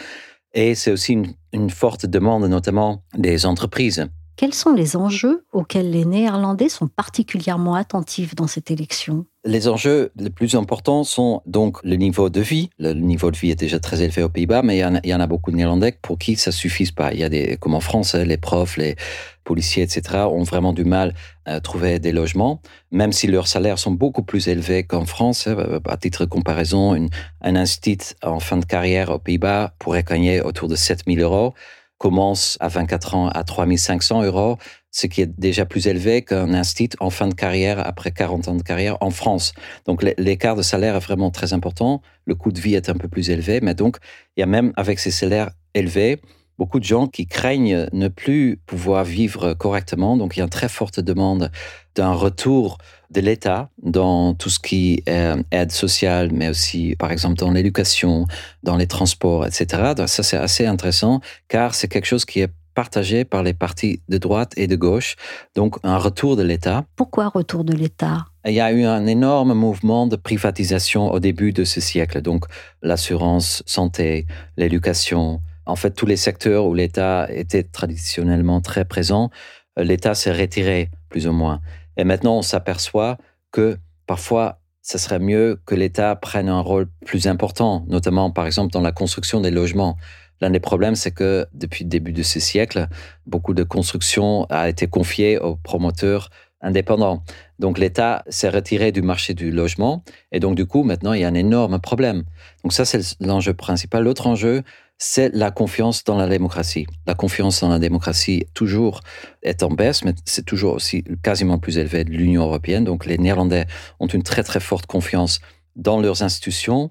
Et 0.55 0.75
c'est 0.75 0.91
aussi 0.91 1.13
une, 1.13 1.35
une 1.53 1.71
forte 1.71 2.07
demande, 2.07 2.45
notamment 2.47 3.05
des 3.15 3.47
entreprises. 3.47 4.09
Quels 4.37 4.55
sont 4.55 4.73
les 4.73 4.97
enjeux 4.97 5.45
auxquels 5.53 5.91
les 5.91 6.07
Néerlandais 6.07 6.71
sont 6.71 6.89
particulièrement 6.89 7.75
attentifs 7.75 8.35
dans 8.35 8.47
cette 8.47 8.71
élection? 8.71 9.27
Les 9.45 9.69
enjeux 9.69 10.13
les 10.17 10.29
plus 10.29 10.55
importants 10.55 11.03
sont 11.03 11.43
donc 11.47 11.79
le 11.83 11.97
niveau 11.97 12.29
de 12.29 12.41
vie. 12.41 12.69
Le 12.79 12.93
niveau 12.93 13.31
de 13.31 13.37
vie 13.37 13.51
est 13.51 13.59
déjà 13.59 13.81
très 13.81 14.03
élevé 14.03 14.23
aux 14.23 14.29
Pays-Bas, 14.29 14.63
mais 14.63 14.79
il 14.79 15.09
y, 15.09 15.15
en 15.15 15.21
a, 15.21 15.27
beaucoup 15.27 15.51
de 15.51 15.57
Néerlandais 15.57 15.97
pour 16.03 16.19
qui 16.19 16.37
ça 16.37 16.53
suffit 16.53 16.91
pas. 16.93 17.13
Il 17.13 17.21
y 17.21 17.25
a 17.25 17.31
des, 17.31 17.57
comme 17.57 17.75
en 17.75 17.81
France, 17.81 18.15
les 18.15 18.37
profs, 18.37 18.77
les 18.77 18.97
policiers, 19.45 19.83
etc., 19.83 20.25
ont 20.31 20.43
vraiment 20.43 20.75
du 20.75 20.85
mal 20.85 21.15
à 21.47 21.61
trouver 21.61 21.99
des 21.99 22.13
logements, 22.13 22.61
même 22.91 23.13
si 23.13 23.27
leurs 23.27 23.49
salaires 23.49 23.79
sont 23.79 23.93
beaucoup 23.93 24.23
plus 24.23 24.49
élevés 24.49 24.85
qu'en 24.85 25.07
France. 25.07 25.49
À 25.89 25.97
titre 25.97 26.27
de 26.27 26.31
comparaison, 26.31 27.09
un 27.41 27.57
institut 27.57 28.15
en 28.23 28.41
fin 28.41 28.59
de 28.59 28.67
carrière 28.67 29.11
aux 29.11 29.19
Pays-Bas 29.19 29.75
pourrait 29.79 30.05
gagner 30.05 30.43
autour 30.43 30.69
de 30.69 30.77
7000 30.77 31.21
euros 31.21 31.55
commence 32.01 32.57
à 32.61 32.69
24 32.69 33.15
ans 33.15 33.29
à 33.29 33.45
3500 33.45 34.23
euros, 34.23 34.57
ce 34.91 35.07
qui 35.07 35.21
est 35.23 35.39
déjà 35.39 35.67
plus 35.67 35.87
élevé 35.87 36.23
qu'un 36.23 36.53
institut 36.55 36.97
en 37.01 37.11
fin 37.11 37.29
de 37.29 37.35
carrière 37.35 37.87
après 37.87 38.11
40 38.11 38.49
ans 38.49 38.57
de 38.57 38.63
carrière 38.63 38.97
en 39.01 39.11
France. 39.11 39.53
Donc 39.87 40.03
l'écart 40.19 40.57
de 40.57 40.63
salaire 40.63 40.97
est 40.97 41.01
vraiment 41.01 41.31
très 41.31 41.53
important. 41.53 42.03
Le 42.25 42.35
coût 42.35 42.53
de 42.53 42.61
vie 42.61 42.75
est 42.75 42.89
un 42.89 42.95
peu 42.95 43.09
plus 43.09 43.31
élevé, 43.31 43.61
mais 43.63 43.75
donc 43.75 43.99
il 44.37 44.41
y 44.41 44.43
a 44.43 44.47
même 44.47 44.73
avec 44.77 44.99
ces 44.99 45.11
salaires 45.11 45.51
élevés, 45.75 46.21
beaucoup 46.61 46.79
de 46.79 46.85
gens 46.85 47.07
qui 47.07 47.27
craignent 47.27 47.87
ne 47.95 48.09
plus 48.09 48.61
pouvoir 48.67 49.03
vivre 49.03 49.55
correctement. 49.55 50.19
Donc, 50.19 50.37
il 50.37 50.41
y 50.41 50.43
a 50.43 50.45
une 50.45 50.51
très 50.51 50.69
forte 50.69 51.01
demande 51.01 51.51
d'un 51.95 52.13
retour 52.13 52.77
de 53.11 53.23
l'État 53.23 53.71
dans 53.83 54.35
tout 54.35 54.51
ce 54.51 54.59
qui 54.59 55.03
est 55.07 55.43
aide 55.53 55.73
sociale, 55.73 56.31
mais 56.35 56.51
aussi, 56.51 56.97
par 56.99 57.13
exemple, 57.13 57.37
dans 57.37 57.51
l'éducation, 57.51 58.27
dans 58.63 58.77
les 58.77 58.87
transports, 58.87 59.47
etc. 59.47 59.95
Ça, 60.07 60.23
c'est 60.23 60.37
assez 60.37 60.67
intéressant, 60.67 61.23
car 61.49 61.75
c'est 61.75 61.89
quelque 61.89 62.05
chose 62.05 62.27
qui 62.27 62.41
est 62.41 62.53
partagé 62.75 63.25
par 63.25 63.43
les 63.43 63.55
partis 63.55 64.03
de 64.09 64.19
droite 64.19 64.53
et 64.57 64.67
de 64.67 64.77
gauche. 64.77 65.17
Donc, 65.55 65.77
un 65.83 65.99
retour 65.99 66.37
de 66.37 66.43
l'État. 66.43 66.85
Pourquoi 66.97 67.29
retour 67.29 67.65
de 67.65 67.73
l'État? 67.73 68.27
Il 68.47 68.55
y 68.55 68.61
a 68.61 68.73
eu 68.73 68.85
un 68.85 69.07
énorme 69.07 69.55
mouvement 69.55 70.07
de 70.07 70.17
privatisation 70.17 71.11
au 71.13 71.21
début 71.21 71.53
de 71.53 71.65
ce 71.65 71.81
siècle. 71.81 72.23
Donc, 72.23 72.45
l'assurance 72.83 73.63
santé, 73.67 74.27
l'éducation, 74.57 75.41
en 75.67 75.77
fait, 75.77 75.93
tous 75.93 76.07
les 76.07 76.17
secteurs 76.17 76.67
où 76.67 76.75
l'État 76.75 77.27
était 77.31 77.63
traditionnellement 77.63 78.61
très 78.61 78.85
présent, 78.85 79.31
euh, 79.79 79.85
l'État 79.85 80.15
s'est 80.15 80.33
retiré, 80.33 80.91
plus 81.09 81.27
ou 81.27 81.33
moins. 81.33 81.61
Et 81.97 82.05
maintenant, 82.05 82.39
on 82.39 82.43
s'aperçoit 82.43 83.19
que 83.53 83.79
parfois, 84.07 84.61
ce 84.83 84.99
serait 84.99 85.19
mieux 85.19 85.61
que 85.67 85.75
l'État 85.75 86.17
prenne 86.17 86.49
un 86.49 86.61
rôle 86.61 86.87
plus 87.05 87.27
important, 87.27 87.85
notamment, 87.89 88.31
par 88.31 88.47
exemple, 88.47 88.73
dans 88.73 88.81
la 88.81 88.93
construction 88.93 89.41
des 89.41 89.51
logements. 89.51 89.97
L'un 90.41 90.51
des 90.51 90.61
problèmes, 90.61 90.95
c'est 90.95 91.11
que 91.11 91.47
depuis 91.53 91.85
le 91.85 91.91
début 91.91 92.13
de 92.13 92.23
ce 92.23 92.41
siècle, 92.41 92.89
beaucoup 93.27 93.55
de 93.55 93.63
construction 93.63 94.47
a 94.51 94.69
été 94.69 94.87
confiée 94.87 95.39
aux 95.39 95.57
promoteurs 95.57 96.31
indépendants. 96.61 97.23
Donc 97.59 97.79
l'État 97.79 98.25
s'est 98.29 98.49
retiré 98.49 98.93
du 98.93 99.03
marché 99.03 99.35
du 99.35 99.51
logement 99.51 100.05
et 100.33 100.41
donc 100.41 100.57
du 100.57 100.67
coup 100.67 100.83
maintenant 100.83 101.13
il 101.13 101.21
y 101.21 101.25
a 101.25 101.29
un 101.29 101.35
énorme 101.35 101.79
problème. 101.79 102.25
Donc 102.63 102.73
ça 102.73 102.85
c'est 102.85 103.01
l'enjeu 103.21 103.55
principal. 103.55 104.05
L'autre 104.05 104.27
enjeu, 104.27 104.63
c'est 104.99 105.35
la 105.35 105.51
confiance 105.51 106.05
dans 106.05 106.19
la 106.19 106.29
démocratie. 106.29 106.87
La 107.07 107.15
confiance 107.15 107.61
dans 107.61 107.71
la 107.71 107.79
démocratie 107.79 108.45
toujours 108.53 109.01
est 109.43 109.63
en 109.63 109.71
baisse, 109.71 110.05
mais 110.05 110.15
c'est 110.27 110.45
toujours 110.45 110.75
aussi 110.75 111.05
quasiment 111.23 111.59
plus 111.59 111.79
élevé 111.79 112.05
de 112.05 112.11
l'Union 112.11 112.43
européenne. 112.43 112.85
Donc 112.85 113.07
les 113.07 113.17
Néerlandais 113.17 113.67
ont 113.99 114.07
une 114.07 114.23
très 114.23 114.43
très 114.43 114.61
forte 114.61 114.87
confiance 114.87 115.41
dans 115.77 116.01
leurs 116.01 116.23
institutions, 116.23 116.91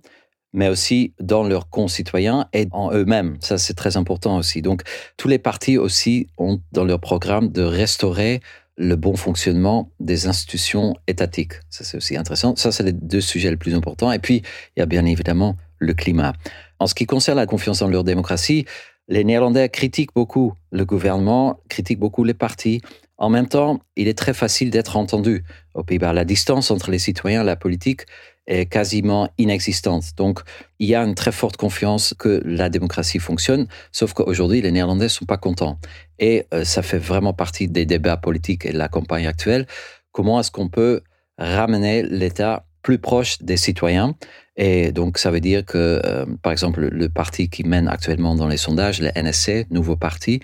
mais 0.54 0.70
aussi 0.70 1.14
dans 1.20 1.44
leurs 1.44 1.70
concitoyens 1.70 2.48
et 2.54 2.68
en 2.72 2.92
eux-mêmes. 2.92 3.38
Ça, 3.40 3.58
c'est 3.58 3.74
très 3.74 3.98
important 3.98 4.38
aussi. 4.38 4.62
Donc 4.62 4.84
tous 5.18 5.28
les 5.28 5.40
partis 5.40 5.78
aussi 5.78 6.28
ont 6.38 6.60
dans 6.72 6.86
leur 6.86 7.00
programme 7.00 7.50
de 7.50 7.62
restaurer 7.62 8.42
le 8.80 8.96
bon 8.96 9.16
fonctionnement 9.16 9.92
des 10.00 10.28
institutions 10.28 10.96
étatiques. 11.08 11.54
Ça, 11.70 11.84
c'est 11.84 11.98
aussi 11.98 12.16
intéressant. 12.16 12.56
Ça, 12.56 12.72
c'est 12.72 12.84
les 12.84 12.94
deux 12.94 13.22
sujets 13.22 13.50
les 13.50 13.58
plus 13.58 13.76
importants. 13.76 14.12
Et 14.12 14.20
puis, 14.20 14.42
il 14.76 14.80
y 14.80 14.82
a 14.82 14.86
bien 14.86 15.06
évidemment 15.06 15.58
le 15.80 15.94
climat. 15.94 16.34
En 16.80 16.88
ce 16.88 16.96
qui 16.96 17.06
concerne 17.06 17.38
la 17.38 17.46
confiance 17.46 17.82
en 17.82 17.90
leur 17.90 18.06
démocratie, 18.06 18.66
les 19.10 19.26
Néerlandais 19.26 19.68
critiquent 19.68 20.14
beaucoup 20.16 20.54
le 20.72 20.86
gouvernement, 20.86 21.60
critiquent 21.68 22.00
beaucoup 22.00 22.24
les 22.24 22.34
partis. 22.34 22.82
En 23.18 23.30
même 23.30 23.48
temps, 23.48 23.82
il 23.98 24.08
est 24.08 24.18
très 24.18 24.34
facile 24.34 24.70
d'être 24.70 24.96
entendu 24.96 25.44
aux 25.74 25.84
Pays-Bas. 25.84 26.14
La 26.14 26.24
distance 26.24 26.72
entre 26.72 26.90
les 26.90 27.00
citoyens 27.00 27.42
et 27.42 27.46
la 27.46 27.58
politique 27.58 28.06
est 28.50 28.66
quasiment 28.66 29.30
inexistante. 29.38 30.04
Donc, 30.18 30.40
il 30.80 30.90
y 30.90 30.96
a 30.96 31.04
une 31.04 31.16
très 31.16 31.32
forte 31.32 31.56
confiance 31.56 32.14
que 32.18 32.42
la 32.44 32.70
démocratie 32.70 33.20
fonctionne, 33.20 33.68
sauf 33.92 34.14
qu'aujourd'hui, 34.14 34.62
les 34.62 34.72
Néerlandais 34.72 35.06
ne 35.06 35.10
sont 35.10 35.26
pas 35.26 35.38
contents. 35.38 35.80
Et 36.18 36.46
euh, 36.54 36.66
ça 36.66 36.82
fait 36.82 36.98
vraiment 36.98 37.34
partie 37.34 37.68
des 37.68 37.86
débats 37.86 38.18
politiques 38.18 38.66
et 38.66 38.74
de 38.74 38.78
la 38.78 38.90
campagne 38.90 39.28
actuelle. 39.28 39.68
Comment 40.12 40.40
est-ce 40.40 40.52
qu'on 40.52 40.68
peut 40.68 41.02
ramener 41.38 42.04
l'État 42.04 42.66
plus 42.82 42.98
proche 42.98 43.42
des 43.42 43.56
citoyens? 43.56 44.16
Et 44.58 44.92
donc, 44.92 45.20
ça 45.20 45.32
veut 45.32 45.40
dire 45.40 45.64
que, 45.64 46.02
euh, 46.04 46.26
par 46.42 46.52
exemple, 46.52 46.82
le, 46.82 47.10
parti 47.10 47.50
qui 47.50 47.64
mène 47.64 47.88
actuellement 47.88 48.36
dans 48.36 48.48
les 48.48 48.58
sondages, 48.58 49.00
le 49.00 49.10
NSC, 49.16 49.68
nouveau 49.70 49.96
parti, 49.96 50.42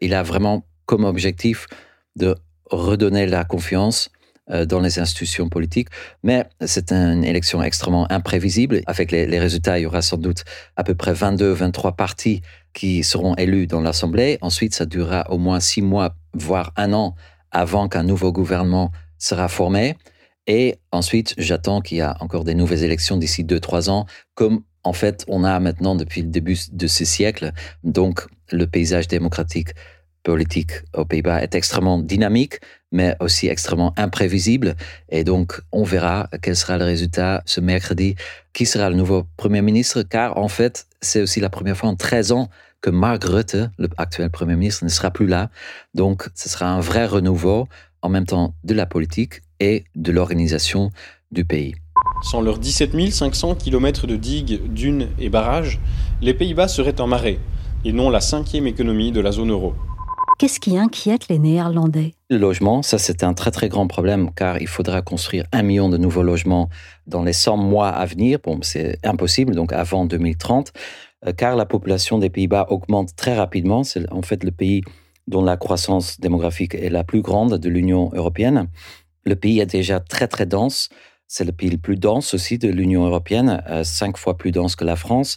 il 0.00 0.14
a 0.14 0.22
vraiment 0.22 0.64
comme 0.86 1.04
objectif 1.04 1.66
de 2.16 2.36
redonner 2.70 3.26
la 3.26 3.44
confiance 3.44 4.10
dans 4.66 4.80
les 4.80 4.98
institutions 4.98 5.48
politiques. 5.48 5.88
Mais 6.22 6.44
c'est 6.64 6.92
une 6.92 7.24
élection 7.24 7.62
extrêmement 7.62 8.10
imprévisible. 8.10 8.80
Avec 8.86 9.12
les, 9.12 9.38
résultats, 9.38 9.78
il 9.78 9.82
y 9.82 9.86
aura 9.86 10.02
sans 10.02 10.16
doute 10.16 10.44
à 10.76 10.84
peu 10.84 10.94
près 10.94 11.12
22, 11.12 11.52
23 11.52 11.92
partis 11.92 12.42
qui 12.72 13.02
seront 13.04 13.34
élus 13.34 13.66
dans 13.66 13.80
l'Assemblée. 13.80 14.38
Ensuite, 14.40 14.74
ça 14.74 14.86
durera 14.86 15.30
au 15.30 15.38
moins 15.38 15.60
six 15.60 15.82
mois, 15.82 16.14
voire 16.32 16.72
un 16.76 16.92
an 16.92 17.14
avant 17.50 17.88
qu'un 17.88 18.02
nouveau 18.02 18.32
gouvernement 18.32 18.92
sera 19.18 19.48
formé. 19.48 19.96
Et 20.46 20.78
ensuite, 20.92 21.34
j'attends 21.36 21.80
qu'il 21.80 21.98
y 21.98 22.00
a 22.00 22.16
encore 22.20 22.44
des 22.44 22.54
nouvelles 22.54 22.82
élections 22.82 23.16
d'ici 23.16 23.44
deux, 23.44 23.60
trois 23.60 23.90
ans, 23.90 24.06
comme 24.34 24.62
en 24.82 24.94
fait 24.94 25.24
on 25.28 25.44
a 25.44 25.60
maintenant 25.60 25.94
depuis 25.94 26.22
le 26.22 26.28
début 26.28 26.56
de 26.72 26.86
ce 26.86 27.04
siècle. 27.04 27.52
Donc, 27.84 28.26
le 28.50 28.66
paysage 28.66 29.08
démocratique 29.08 29.70
politique 30.22 30.72
aux 30.94 31.04
Pays-Bas 31.04 31.42
est 31.42 31.54
extrêmement 31.54 31.98
dynamique, 31.98 32.60
mais 32.92 33.16
aussi 33.20 33.48
extrêmement 33.48 33.92
imprévisible. 33.96 34.76
Et 35.08 35.24
donc, 35.24 35.60
on 35.72 35.84
verra 35.84 36.28
quel 36.42 36.56
sera 36.56 36.78
le 36.78 36.84
résultat 36.84 37.42
ce 37.46 37.60
mercredi, 37.60 38.16
qui 38.52 38.66
sera 38.66 38.90
le 38.90 38.96
nouveau 38.96 39.26
Premier 39.36 39.62
ministre, 39.62 40.02
car 40.02 40.36
en 40.38 40.48
fait, 40.48 40.86
c'est 41.00 41.22
aussi 41.22 41.40
la 41.40 41.50
première 41.50 41.76
fois 41.76 41.90
en 41.90 41.96
13 41.96 42.32
ans 42.32 42.48
que 42.80 42.90
Mark 42.90 43.24
Rutte, 43.24 43.56
le 43.78 43.88
actuel 43.96 44.30
Premier 44.30 44.56
ministre, 44.56 44.84
ne 44.84 44.88
sera 44.88 45.10
plus 45.10 45.26
là. 45.26 45.50
Donc, 45.94 46.28
ce 46.34 46.48
sera 46.48 46.66
un 46.66 46.80
vrai 46.80 47.06
renouveau 47.06 47.68
en 48.02 48.08
même 48.08 48.26
temps 48.26 48.54
de 48.64 48.74
la 48.74 48.86
politique 48.86 49.42
et 49.60 49.84
de 49.96 50.12
l'organisation 50.12 50.90
du 51.32 51.44
pays. 51.44 51.74
Sans 52.22 52.40
leurs 52.40 52.58
17 52.58 53.12
500 53.12 53.56
km 53.56 54.06
de 54.06 54.16
digues, 54.16 54.72
dunes 54.72 55.08
et 55.18 55.28
barrages, 55.28 55.80
les 56.22 56.34
Pays-Bas 56.34 56.68
seraient 56.68 57.00
en 57.00 57.06
marée, 57.06 57.38
et 57.84 57.92
non 57.92 58.10
la 58.10 58.20
cinquième 58.20 58.66
économie 58.66 59.12
de 59.12 59.20
la 59.20 59.32
zone 59.32 59.50
euro. 59.50 59.74
Qu'est-ce 60.38 60.60
qui 60.60 60.78
inquiète 60.78 61.26
les 61.28 61.40
Néerlandais? 61.40 62.14
Le 62.30 62.38
logement, 62.38 62.82
ça 62.82 62.96
c'est 62.96 63.24
un 63.24 63.34
très 63.34 63.50
très 63.50 63.68
grand 63.68 63.88
problème 63.88 64.30
car 64.36 64.62
il 64.62 64.68
faudra 64.68 65.02
construire 65.02 65.46
un 65.50 65.62
million 65.62 65.88
de 65.88 65.96
nouveaux 65.96 66.22
logements 66.22 66.68
dans 67.08 67.24
les 67.24 67.32
100 67.32 67.56
mois 67.56 67.88
à 67.88 68.06
venir. 68.06 68.38
Bon, 68.44 68.60
c'est 68.62 69.04
impossible, 69.04 69.56
donc 69.56 69.72
avant 69.72 70.04
2030, 70.04 70.72
euh, 71.26 71.32
car 71.32 71.56
la 71.56 71.66
population 71.66 72.18
des 72.18 72.30
Pays-Bas 72.30 72.66
augmente 72.70 73.16
très 73.16 73.34
rapidement. 73.34 73.82
C'est 73.82 74.08
en 74.12 74.22
fait 74.22 74.44
le 74.44 74.52
pays 74.52 74.82
dont 75.26 75.42
la 75.42 75.56
croissance 75.56 76.20
démographique 76.20 76.76
est 76.76 76.88
la 76.88 77.02
plus 77.02 77.20
grande 77.20 77.58
de 77.58 77.68
l'Union 77.68 78.12
européenne. 78.14 78.68
Le 79.24 79.34
pays 79.34 79.58
est 79.58 79.66
déjà 79.66 79.98
très 79.98 80.28
très 80.28 80.46
dense. 80.46 80.88
C'est 81.26 81.44
le 81.44 81.52
pays 81.52 81.70
le 81.70 81.78
plus 81.78 81.96
dense 81.96 82.32
aussi 82.32 82.58
de 82.58 82.68
l'Union 82.68 83.04
européenne, 83.04 83.64
euh, 83.68 83.82
cinq 83.82 84.16
fois 84.16 84.36
plus 84.36 84.52
dense 84.52 84.76
que 84.76 84.84
la 84.84 84.94
France. 84.94 85.36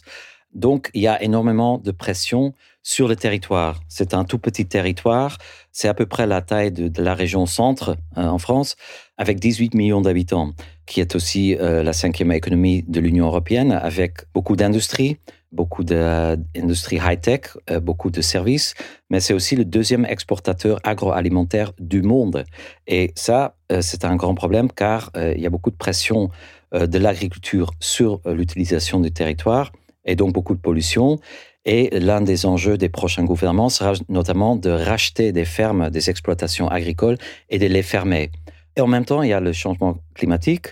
Donc, 0.54 0.90
il 0.94 1.02
y 1.02 1.08
a 1.08 1.20
énormément 1.22 1.78
de 1.78 1.90
pression 1.90 2.54
sur 2.82 3.08
le 3.08 3.16
territoire. 3.16 3.80
C'est 3.88 4.14
un 4.14 4.24
tout 4.24 4.38
petit 4.38 4.66
territoire. 4.66 5.38
C'est 5.70 5.88
à 5.88 5.94
peu 5.94 6.06
près 6.06 6.26
la 6.26 6.42
taille 6.42 6.72
de, 6.72 7.02
la 7.02 7.14
région 7.14 7.46
centre 7.46 7.96
euh, 8.18 8.26
en 8.26 8.38
France, 8.38 8.76
avec 9.16 9.38
18 9.38 9.74
millions 9.74 10.00
d'habitants, 10.00 10.52
qui 10.86 11.00
est 11.00 11.14
aussi 11.14 11.56
euh, 11.56 11.82
la 11.82 11.92
cinquième 11.92 12.32
économie 12.32 12.82
de 12.86 13.00
l'Union 13.00 13.26
européenne, 13.26 13.72
avec 13.72 14.24
beaucoup 14.34 14.56
d'industries, 14.56 15.18
beaucoup 15.52 15.84
d'industries 15.84 16.98
high-tech, 17.02 17.56
euh, 17.70 17.78
beaucoup 17.78 18.10
de 18.10 18.20
services, 18.20 18.74
mais 19.10 19.20
c'est 19.20 19.34
aussi 19.34 19.54
le 19.54 19.64
deuxième 19.64 20.04
exportateur 20.04 20.80
agroalimentaire 20.82 21.72
du 21.78 22.02
monde. 22.02 22.44
Et 22.86 23.12
ça, 23.14 23.54
c'est 23.80 24.04
un 24.04 24.16
grand 24.16 24.34
problème 24.34 24.70
car 24.70 25.10
il 25.14 25.40
y 25.40 25.46
a 25.46 25.50
beaucoup 25.50 25.70
de 25.70 25.76
pression 25.76 26.28
de 26.72 26.98
l'agriculture 26.98 27.70
sur 27.80 28.20
l'utilisation 28.26 29.00
du 29.00 29.10
territoire 29.10 29.72
et 30.04 30.16
donc 30.16 30.32
beaucoup 30.32 30.54
de 30.54 30.60
pollution. 30.60 31.18
Et 31.64 31.90
l'un 31.98 32.20
des 32.20 32.44
enjeux 32.44 32.76
des 32.76 32.88
prochains 32.88 33.24
gouvernements 33.24 33.68
sera 33.68 33.92
notamment 34.08 34.56
de 34.56 34.70
racheter 34.70 35.32
des 35.32 35.44
fermes, 35.44 35.90
des 35.90 36.10
exploitations 36.10 36.68
agricoles 36.68 37.18
et 37.50 37.58
de 37.58 37.66
les 37.66 37.82
fermer. 37.82 38.30
Et 38.76 38.80
en 38.80 38.86
même 38.86 39.04
temps, 39.04 39.22
il 39.22 39.28
y 39.28 39.32
a 39.32 39.40
le 39.40 39.52
changement 39.52 39.98
climatique 40.14 40.68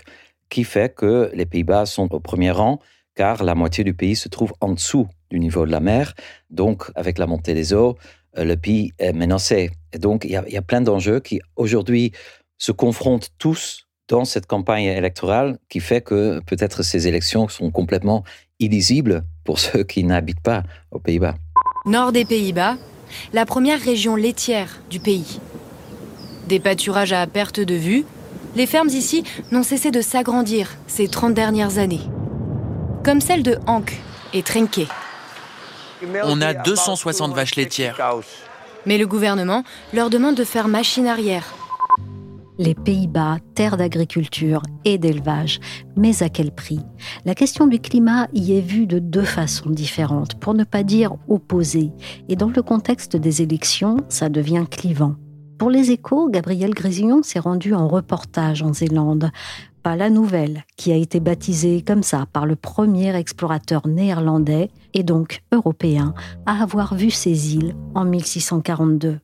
qui 0.49 0.63
fait 0.63 0.93
que 0.93 1.31
les 1.33 1.45
Pays-Bas 1.45 1.85
sont 1.85 2.13
au 2.13 2.19
premier 2.19 2.51
rang 2.51 2.79
car 3.15 3.43
la 3.43 3.55
moitié 3.55 3.83
du 3.83 3.93
pays 3.93 4.15
se 4.15 4.29
trouve 4.29 4.53
en 4.61 4.73
dessous 4.73 5.07
du 5.29 5.39
niveau 5.39 5.65
de 5.65 5.71
la 5.71 5.79
mer. 5.79 6.13
Donc, 6.49 6.91
avec 6.95 7.17
la 7.17 7.27
montée 7.27 7.53
des 7.53 7.73
eaux, 7.73 7.97
euh, 8.37 8.43
le 8.43 8.57
pays 8.57 8.93
est 8.99 9.13
menacé. 9.13 9.71
Et 9.93 9.99
donc, 9.99 10.25
il 10.25 10.31
y 10.31 10.35
a, 10.35 10.43
il 10.47 10.53
y 10.53 10.57
a 10.57 10.61
plein 10.61 10.81
d'enjeux 10.81 11.19
qui 11.19 11.41
aujourd'hui 11.55 12.11
se 12.57 12.71
confrontent 12.71 13.29
tous 13.37 13.87
dans 14.07 14.25
cette 14.25 14.45
campagne 14.45 14.85
électorale 14.85 15.57
qui 15.69 15.79
fait 15.79 16.01
que 16.01 16.41
peut-être 16.45 16.83
ces 16.83 17.07
élections 17.07 17.47
sont 17.47 17.71
complètement 17.71 18.23
illisibles 18.59 19.23
pour 19.43 19.59
ceux 19.59 19.83
qui 19.83 20.03
n'habitent 20.03 20.41
pas 20.41 20.63
aux 20.91 20.99
Pays-Bas. 20.99 21.35
Nord 21.85 22.11
des 22.11 22.25
Pays-Bas, 22.25 22.77
la 23.33 23.45
première 23.45 23.79
région 23.79 24.15
laitière 24.15 24.79
du 24.89 24.99
pays. 24.99 25.39
Des 26.47 26.59
pâturages 26.59 27.13
à 27.13 27.25
perte 27.27 27.59
de 27.59 27.75
vue, 27.75 28.05
les 28.55 28.65
fermes 28.65 28.89
ici 28.89 29.23
n'ont 29.51 29.63
cessé 29.63 29.91
de 29.91 30.01
s'agrandir 30.01 30.69
ces 30.87 31.07
30 31.07 31.33
dernières 31.33 31.77
années. 31.77 32.01
Comme 33.03 33.21
celle 33.21 33.43
de 33.43 33.57
Hank 33.67 33.97
et 34.33 34.43
Trenke. 34.43 34.87
On 36.23 36.41
a 36.41 36.53
260 36.53 37.33
vaches 37.33 37.55
laitières. 37.55 37.97
Mais 38.85 38.97
le 38.97 39.07
gouvernement 39.07 39.63
leur 39.93 40.09
demande 40.09 40.35
de 40.35 40.43
faire 40.43 40.67
machine 40.67 41.07
arrière 41.07 41.53
les 42.57 42.75
Pays-Bas, 42.75 43.37
terre 43.55 43.77
d'agriculture 43.77 44.61
et 44.85 44.97
d'élevage. 44.97 45.59
Mais 45.95 46.23
à 46.23 46.29
quel 46.29 46.51
prix? 46.51 46.79
La 47.25 47.35
question 47.35 47.67
du 47.67 47.79
climat 47.79 48.27
y 48.33 48.53
est 48.53 48.61
vue 48.61 48.87
de 48.87 48.99
deux 48.99 49.23
façons 49.23 49.69
différentes, 49.69 50.35
pour 50.35 50.53
ne 50.53 50.63
pas 50.63 50.83
dire 50.83 51.15
opposées. 51.27 51.91
Et 52.29 52.35
dans 52.35 52.49
le 52.49 52.61
contexte 52.61 53.15
des 53.15 53.41
élections, 53.41 53.97
ça 54.09 54.29
devient 54.29 54.65
clivant. 54.69 55.15
Pour 55.57 55.69
les 55.69 55.91
échos, 55.91 56.29
Gabriel 56.29 56.73
Grésillon 56.73 57.21
s'est 57.21 57.39
rendu 57.39 57.75
en 57.75 57.87
reportage 57.87 58.63
en 58.63 58.73
Zélande. 58.73 59.29
Pas 59.83 59.95
la 59.95 60.09
nouvelle, 60.09 60.63
qui 60.77 60.91
a 60.91 60.95
été 60.95 61.19
baptisée 61.19 61.83
comme 61.85 62.03
ça 62.03 62.25
par 62.31 62.45
le 62.45 62.55
premier 62.55 63.15
explorateur 63.15 63.87
néerlandais 63.87 64.69
et 64.93 65.03
donc 65.03 65.41
européen 65.51 66.13
à 66.45 66.63
avoir 66.63 66.95
vu 66.95 67.11
ces 67.11 67.55
îles 67.55 67.75
en 67.93 68.05
1642. 68.05 69.19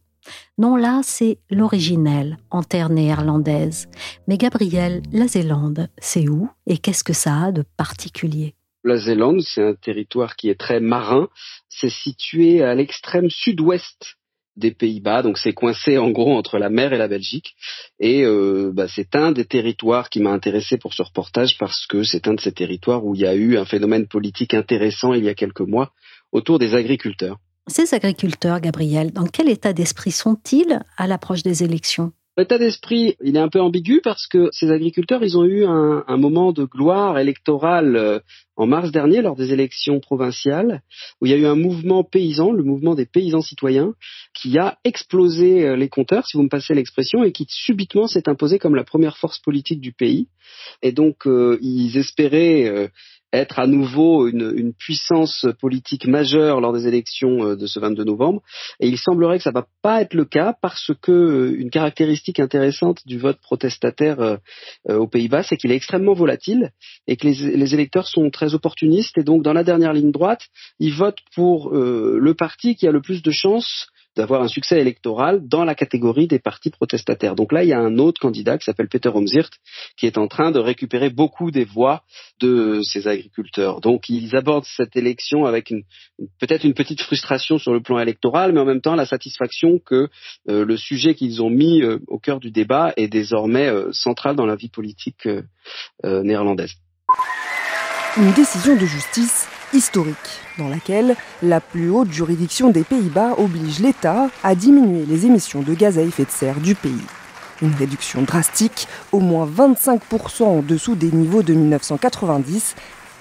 Non, 0.58 0.76
là, 0.76 1.02
c'est 1.04 1.40
l'originel, 1.50 2.38
en 2.50 2.64
terre 2.64 2.90
néerlandaise. 2.90 3.88
Mais 4.28 4.38
Gabriel, 4.38 5.02
la 5.12 5.28
Zélande, 5.28 5.90
c'est 6.00 6.28
où 6.28 6.50
et 6.66 6.78
qu'est-ce 6.78 7.04
que 7.04 7.14
ça 7.14 7.46
a 7.46 7.52
de 7.52 7.64
particulier? 7.78 8.54
La 8.84 8.98
Zélande, 8.98 9.42
c'est 9.42 9.64
un 9.64 9.74
territoire 9.74 10.36
qui 10.36 10.50
est 10.50 10.60
très 10.60 10.80
marin. 10.80 11.28
C'est 11.70 11.90
situé 11.90 12.64
à 12.64 12.74
l'extrême 12.74 13.30
sud-ouest 13.30 14.18
des 14.58 14.72
Pays-Bas, 14.72 15.22
donc 15.22 15.38
c'est 15.38 15.54
coincé 15.54 15.98
en 15.98 16.10
gros 16.10 16.36
entre 16.36 16.58
la 16.58 16.70
mer 16.70 16.92
et 16.92 16.98
la 16.98 17.08
Belgique. 17.08 17.56
Et 18.00 18.24
euh, 18.24 18.72
bah, 18.74 18.88
c'est 18.88 19.16
un 19.16 19.32
des 19.32 19.46
territoires 19.46 20.10
qui 20.10 20.20
m'a 20.20 20.32
intéressé 20.32 20.78
pour 20.78 20.94
ce 20.94 21.04
reportage 21.04 21.58
parce 21.60 21.86
que 21.86 22.04
c'est 22.04 22.28
un 22.28 22.34
de 22.34 22.42
ces 22.42 22.52
territoires 22.52 23.06
où 23.06 23.14
il 23.14 23.22
y 23.22 23.28
a 23.28 23.36
eu 23.36 23.58
un 23.58 23.66
phénomène 23.66 24.08
politique 24.08 24.54
intéressant 24.54 25.14
il 25.14 25.24
y 25.24 25.30
a 25.30 25.36
quelques 25.36 25.62
mois 25.62 25.92
autour 26.32 26.60
des 26.60 26.74
agriculteurs. 26.74 27.38
Ces 27.68 27.94
agriculteurs, 27.94 28.62
Gabriel, 28.62 29.12
dans 29.12 29.28
quel 29.28 29.50
état 29.50 29.74
d'esprit 29.74 30.12
sont-ils 30.12 30.80
à 30.96 31.06
l'approche 31.06 31.44
des 31.44 31.64
élections? 31.64 32.14
L'état 32.38 32.60
d'esprit, 32.60 33.16
il 33.22 33.36
est 33.36 33.40
un 33.40 33.50
peu 33.50 33.60
ambigu 33.60 34.00
parce 34.02 34.28
que 34.28 34.50
ces 34.52 34.70
agriculteurs, 34.70 35.24
ils 35.24 35.38
ont 35.40 35.44
eu 35.44 35.66
un, 35.66 36.18
moment 36.18 36.54
de 36.54 36.66
gloire 36.66 37.18
électorale 37.18 37.96
euh, 37.96 38.20
en 38.56 38.68
mars 38.68 38.92
dernier 38.92 39.24
lors 39.24 39.36
des 39.36 39.54
élections 39.54 40.00
provinciales, 40.00 40.84
où 41.20 41.26
il 41.26 41.32
y 41.32 41.34
a 41.34 41.38
eu 41.38 41.48
un 41.48 41.56
mouvement 41.56 42.04
paysan, 42.04 42.52
le 42.52 42.64
mouvement 42.64 42.94
des 42.94 43.08
paysans 43.08 43.42
citoyens, 43.42 43.94
qui 44.36 44.60
a 44.60 44.78
explosé 44.84 45.68
euh, 45.68 45.76
les 45.76 45.90
compteurs, 45.90 46.28
si 46.28 46.38
vous 46.38 46.44
me 46.44 46.50
passez 46.50 46.76
l'expression, 46.76 47.24
et 47.24 47.32
qui 47.32 47.48
subitement 47.50 48.06
s'est 48.06 48.30
imposé 48.30 48.60
comme 48.60 48.76
la 48.76 48.84
première 48.84 49.18
force 49.18 49.40
politique 49.40 49.82
du 49.82 49.92
pays. 49.92 50.28
Et 50.84 50.92
donc, 50.92 51.26
euh, 51.26 51.58
ils 51.62 51.98
espéraient 51.98 52.92
être 53.34 53.60
à 53.60 53.68
nouveau 53.68 54.28
une, 54.28 54.74
puissance 54.74 55.46
politique 55.60 56.08
majeure 56.08 56.62
lors 56.62 56.74
des 56.74 56.88
élections 56.88 57.46
euh, 57.46 57.56
de 57.56 57.66
ce 57.66 57.80
22 57.80 58.04
novembre. 58.04 58.42
Et 58.80 58.88
il 58.88 58.98
semblerait 58.98 59.38
que 59.38 59.44
ça 59.44 59.52
va 59.52 59.66
pas 59.82 60.02
être 60.02 60.14
le 60.14 60.26
cas 60.26 60.56
parce 60.62 60.92
que 61.02 61.12
euh, 61.12 61.56
une 61.58 61.70
caractéristique 61.70 62.40
intéressante 62.40 63.02
du 63.06 63.18
vote 63.18 63.40
protestataire 63.42 64.20
euh, 64.20 64.38
aux 64.90 65.08
Pays-Bas, 65.08 65.44
c'est 65.44 65.58
qu'il 65.58 65.72
est 65.72 65.76
extrêmement 65.76 66.14
volatile 66.14 66.72
et 67.08 67.18
que 67.18 67.28
les, 67.28 67.58
les, 67.58 67.74
électeurs 67.74 68.08
sont 68.08 68.30
très 68.30 68.54
opportunistes. 68.54 69.18
Et 69.18 69.24
donc, 69.24 69.44
dans 69.44 69.54
la 69.54 69.64
dernière 69.64 69.94
ligne 69.94 70.12
droite, 70.12 70.42
ils 70.80 70.94
votent 70.94 71.22
pour 71.36 71.72
le 71.74 72.34
parti 72.34 72.76
qui 72.76 72.88
a 72.88 72.92
le 72.92 73.02
plus 73.02 73.22
de 73.22 73.32
chances 73.32 73.88
d'avoir 74.18 74.42
un 74.42 74.48
succès 74.48 74.80
électoral 74.80 75.48
dans 75.48 75.64
la 75.64 75.76
catégorie 75.76 76.28
des 76.28 76.40
partis 76.40 76.72
protestataires. 76.72 77.36
Donc 77.36 77.52
là, 77.52 77.64
il 77.64 77.70
y 77.70 77.74
a 77.74 77.80
un 77.80 78.00
autre 78.00 78.20
candidat 78.20 78.58
qui 78.58 78.66
s'appelle 78.66 78.90
Peter 78.90 79.10
Omzirt, 79.10 79.52
qui 79.96 80.08
est 80.08 80.18
en 80.18 80.28
train 80.28 80.52
de 80.52 80.60
récupérer 80.60 81.10
beaucoup 81.10 81.52
des 81.52 81.64
voix 81.64 82.04
de 82.40 82.82
ces 82.84 83.08
agriculteurs. 83.08 83.80
Donc 83.80 84.10
ils 84.10 84.36
abordent 84.36 84.66
cette 84.66 84.96
élection 84.96 85.46
avec 85.46 85.72
peut-être 86.40 86.64
une 86.64 86.74
petite 86.74 87.02
frustration 87.02 87.58
sur 87.58 87.74
le 87.74 87.82
plan 87.82 88.00
électoral, 88.00 88.52
mais 88.54 88.60
en 88.60 88.66
même 88.66 88.82
temps 88.82 88.96
la 88.96 89.06
satisfaction 89.06 89.80
que 89.80 90.10
euh, 90.50 90.66
le 90.66 90.78
sujet 90.78 91.14
qu'ils 91.14 91.42
ont 91.42 91.50
mis 91.50 91.82
euh, 91.82 92.00
au 92.08 92.20
cœur 92.20 92.40
du 92.40 92.52
débat 92.52 92.94
est 92.98 93.08
désormais 93.08 93.68
euh, 93.68 93.92
central 93.92 94.36
dans 94.36 94.46
la 94.46 94.56
vie 94.56 94.70
politique 94.70 95.28
néerlandaise. 96.04 96.74
Une 98.18 98.32
décision 98.34 98.76
de 98.76 98.86
justice 98.86 99.48
historique, 99.74 100.16
dans 100.58 100.68
laquelle 100.68 101.16
la 101.42 101.60
plus 101.60 101.90
haute 101.90 102.12
juridiction 102.12 102.70
des 102.70 102.84
Pays-Bas 102.84 103.36
oblige 103.38 103.80
l'État 103.80 104.30
à 104.44 104.56
diminuer 104.56 105.06
les 105.06 105.26
émissions 105.26 105.62
de 105.62 105.74
gaz 105.74 105.98
à 105.98 106.02
effet 106.02 106.26
de 106.26 106.32
serre 106.32 106.60
du 106.60 106.76
pays. 106.76 107.06
Une 107.62 107.74
réduction 107.74 108.22
drastique, 108.22 108.88
au 109.12 109.20
moins 109.20 109.48
25% 109.48 110.44
en 110.44 110.62
dessous 110.62 110.96
des 110.96 111.12
niveaux 111.12 111.44
de 111.44 111.54
1990, 111.54 112.76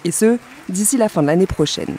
et 0.04 0.10
ce, 0.10 0.38
d'ici 0.68 0.96
la 0.96 1.08
fin 1.08 1.22
de 1.22 1.26
l'année 1.26 1.46
prochaine. 1.46 1.96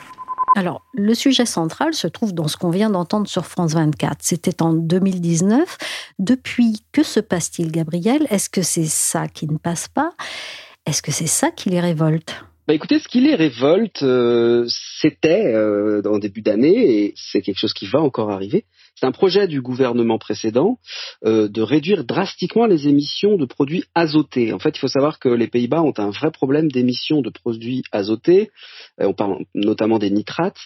Alors, 0.56 0.82
le 0.94 1.14
sujet 1.14 1.46
central 1.46 1.94
se 1.94 2.08
trouve 2.08 2.34
dans 2.34 2.48
ce 2.48 2.58
qu'on 2.58 2.72
vient 2.72 2.90
d'entendre 2.90 3.28
sur 3.28 3.46
France 3.46 3.74
24. 3.74 4.18
C'était 4.22 4.62
en 4.62 4.74
2019. 4.74 5.78
Depuis, 6.18 6.84
que 6.92 7.04
se 7.04 7.20
passe-t-il, 7.20 7.72
Gabriel? 7.72 8.26
Est-ce 8.32 8.50
que 8.50 8.64
c'est 8.64 8.88
ça 8.88 9.28
qui 9.28 9.46
ne 9.48 9.58
passe 9.58 9.88
pas? 9.88 10.12
Est-ce 10.88 11.02
que 11.02 11.12
c'est 11.12 11.28
ça 11.28 11.52
qui 11.52 11.70
les 11.70 11.80
révolte? 11.80 12.44
Bah 12.68 12.74
écoutez, 12.74 13.00
ce 13.00 13.08
qui 13.08 13.22
les 13.22 13.36
révolte, 13.36 14.04
euh, 14.04 14.66
c'était 15.00 15.54
euh, 15.56 16.02
en 16.04 16.20
début 16.20 16.42
d'année, 16.42 17.06
et 17.06 17.14
c'est 17.16 17.42
quelque 17.42 17.60
chose 17.60 17.74
qui 17.74 17.86
va 17.86 18.02
encore 18.02 18.30
arriver, 18.30 18.66
C'est 18.96 19.06
un 19.06 19.14
projet 19.14 19.48
du 19.48 19.62
gouvernement 19.62 20.18
précédent 20.18 20.78
euh, 21.24 21.48
de 21.48 21.62
réduire 21.62 22.04
drastiquement 22.04 22.66
les 22.66 22.90
émissions 22.90 23.38
de 23.38 23.46
produits 23.46 23.86
azotés. 23.96 24.52
En 24.52 24.60
fait, 24.60 24.76
il 24.76 24.80
faut 24.80 24.90
savoir 24.90 25.20
que 25.20 25.30
les 25.30 25.48
Pays-Bas 25.48 25.82
ont 25.82 25.94
un 25.98 26.10
vrai 26.10 26.30
problème 26.30 26.70
d'émissions 26.70 27.22
de 27.22 27.30
produits 27.30 27.84
azotés. 27.94 28.52
Euh, 29.00 29.06
on 29.08 29.14
parle 29.14 29.46
notamment 29.56 29.98
des 29.98 30.10
nitrates, 30.10 30.60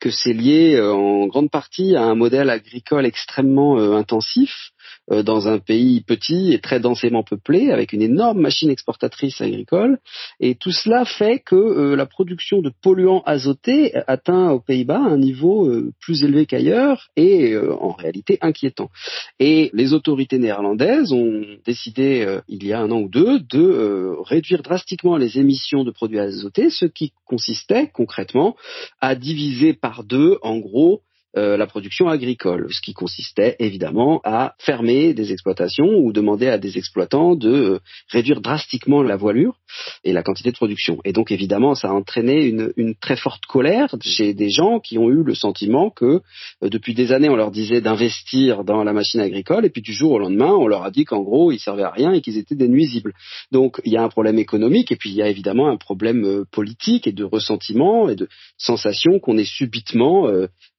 que 0.00 0.10
c'est 0.10 0.32
lié 0.32 0.80
en 0.80 1.28
grande 1.28 1.52
partie 1.52 1.94
à 1.94 2.02
un 2.02 2.16
modèle 2.16 2.50
agricole 2.50 3.06
extrêmement 3.06 3.78
intensif 3.94 4.72
dans 5.10 5.48
un 5.48 5.58
pays 5.58 6.00
petit 6.00 6.52
et 6.52 6.60
très 6.60 6.80
densément 6.80 7.22
peuplé, 7.22 7.70
avec 7.70 7.92
une 7.92 8.02
énorme 8.02 8.40
machine 8.40 8.70
exportatrice 8.70 9.40
agricole. 9.40 9.98
Et 10.40 10.54
tout 10.54 10.72
cela 10.72 11.04
fait 11.04 11.40
que 11.40 11.54
euh, 11.54 11.96
la 11.96 12.06
production 12.06 12.62
de 12.62 12.70
polluants 12.82 13.22
azotés 13.26 13.94
atteint 14.06 14.50
aux 14.50 14.60
Pays-Bas 14.60 14.98
un 14.98 15.18
niveau 15.18 15.66
euh, 15.66 15.92
plus 16.00 16.24
élevé 16.24 16.46
qu'ailleurs 16.46 17.08
et 17.16 17.56
en 17.56 17.92
réalité 17.92 18.38
inquiétant. 18.40 18.90
Et 19.38 19.70
les 19.72 19.92
autorités 19.92 20.38
néerlandaises 20.38 21.12
ont 21.12 21.42
décidé 21.64 22.38
il 22.48 22.64
y 22.64 22.72
a 22.72 22.80
un 22.80 22.90
an 22.90 23.00
ou 23.00 23.08
deux 23.08 23.40
de 23.40 24.16
réduire 24.24 24.62
drastiquement 24.62 25.16
les 25.16 25.38
émissions 25.38 25.84
de 25.84 25.90
produits 25.90 26.18
azotés, 26.18 26.70
ce 26.70 26.86
qui 26.86 27.12
consistait 27.24 27.88
concrètement 27.92 28.56
à 29.00 29.14
diviser 29.14 29.74
par 29.74 30.04
deux 30.04 30.38
en 30.42 30.58
gros 30.58 31.02
euh, 31.36 31.56
la 31.56 31.66
production 31.66 32.08
agricole, 32.08 32.68
ce 32.70 32.80
qui 32.80 32.92
consistait 32.92 33.56
évidemment 33.58 34.20
à 34.22 34.54
fermer 34.58 35.14
des 35.14 35.32
exploitations 35.32 35.88
ou 35.88 36.12
demander 36.12 36.46
à 36.46 36.58
des 36.58 36.78
exploitants 36.78 37.34
de 37.34 37.50
euh, 37.50 37.78
réduire 38.08 38.40
drastiquement 38.40 39.02
la 39.02 39.16
voilure 39.16 39.58
et 40.04 40.12
la 40.12 40.22
quantité 40.22 40.52
de 40.52 40.56
production. 40.56 41.00
Et 41.04 41.12
donc 41.12 41.32
évidemment, 41.32 41.74
ça 41.74 41.88
a 41.88 41.92
entraîné 41.92 42.44
une, 42.44 42.72
une 42.76 42.94
très 42.94 43.16
forte 43.16 43.46
colère 43.46 43.96
chez 44.00 44.32
des 44.32 44.48
gens 44.48 44.78
qui 44.78 44.96
ont 44.96 45.10
eu 45.10 45.24
le 45.24 45.34
sentiment 45.34 45.90
que 45.90 46.20
euh, 46.62 46.68
depuis 46.68 46.94
des 46.94 47.10
années, 47.10 47.28
on 47.28 47.34
leur 47.34 47.50
disait 47.50 47.80
d'investir 47.80 48.62
dans 48.62 48.84
la 48.84 48.92
machine 48.92 49.20
agricole 49.20 49.64
et 49.64 49.70
puis 49.70 49.82
du 49.82 49.92
jour 49.92 50.12
au 50.12 50.18
lendemain, 50.20 50.52
on 50.52 50.68
leur 50.68 50.84
a 50.84 50.92
dit 50.92 51.04
qu'en 51.04 51.22
gros, 51.22 51.50
ils 51.50 51.58
servaient 51.58 51.82
à 51.82 51.90
rien 51.90 52.12
et 52.12 52.20
qu'ils 52.20 52.38
étaient 52.38 52.54
des 52.54 52.68
nuisibles. 52.68 53.12
Donc 53.50 53.80
il 53.84 53.92
y 53.92 53.96
a 53.96 54.04
un 54.04 54.08
problème 54.08 54.38
économique 54.38 54.92
et 54.92 54.96
puis 54.96 55.10
il 55.10 55.16
y 55.16 55.22
a 55.22 55.28
évidemment 55.28 55.68
un 55.68 55.78
problème 55.78 56.44
politique 56.52 57.08
et 57.08 57.12
de 57.12 57.24
ressentiment 57.24 58.08
et 58.08 58.14
de 58.14 58.28
sensation 58.56 59.18
qu'on 59.18 59.36
est 59.36 59.44
subitement 59.44 60.28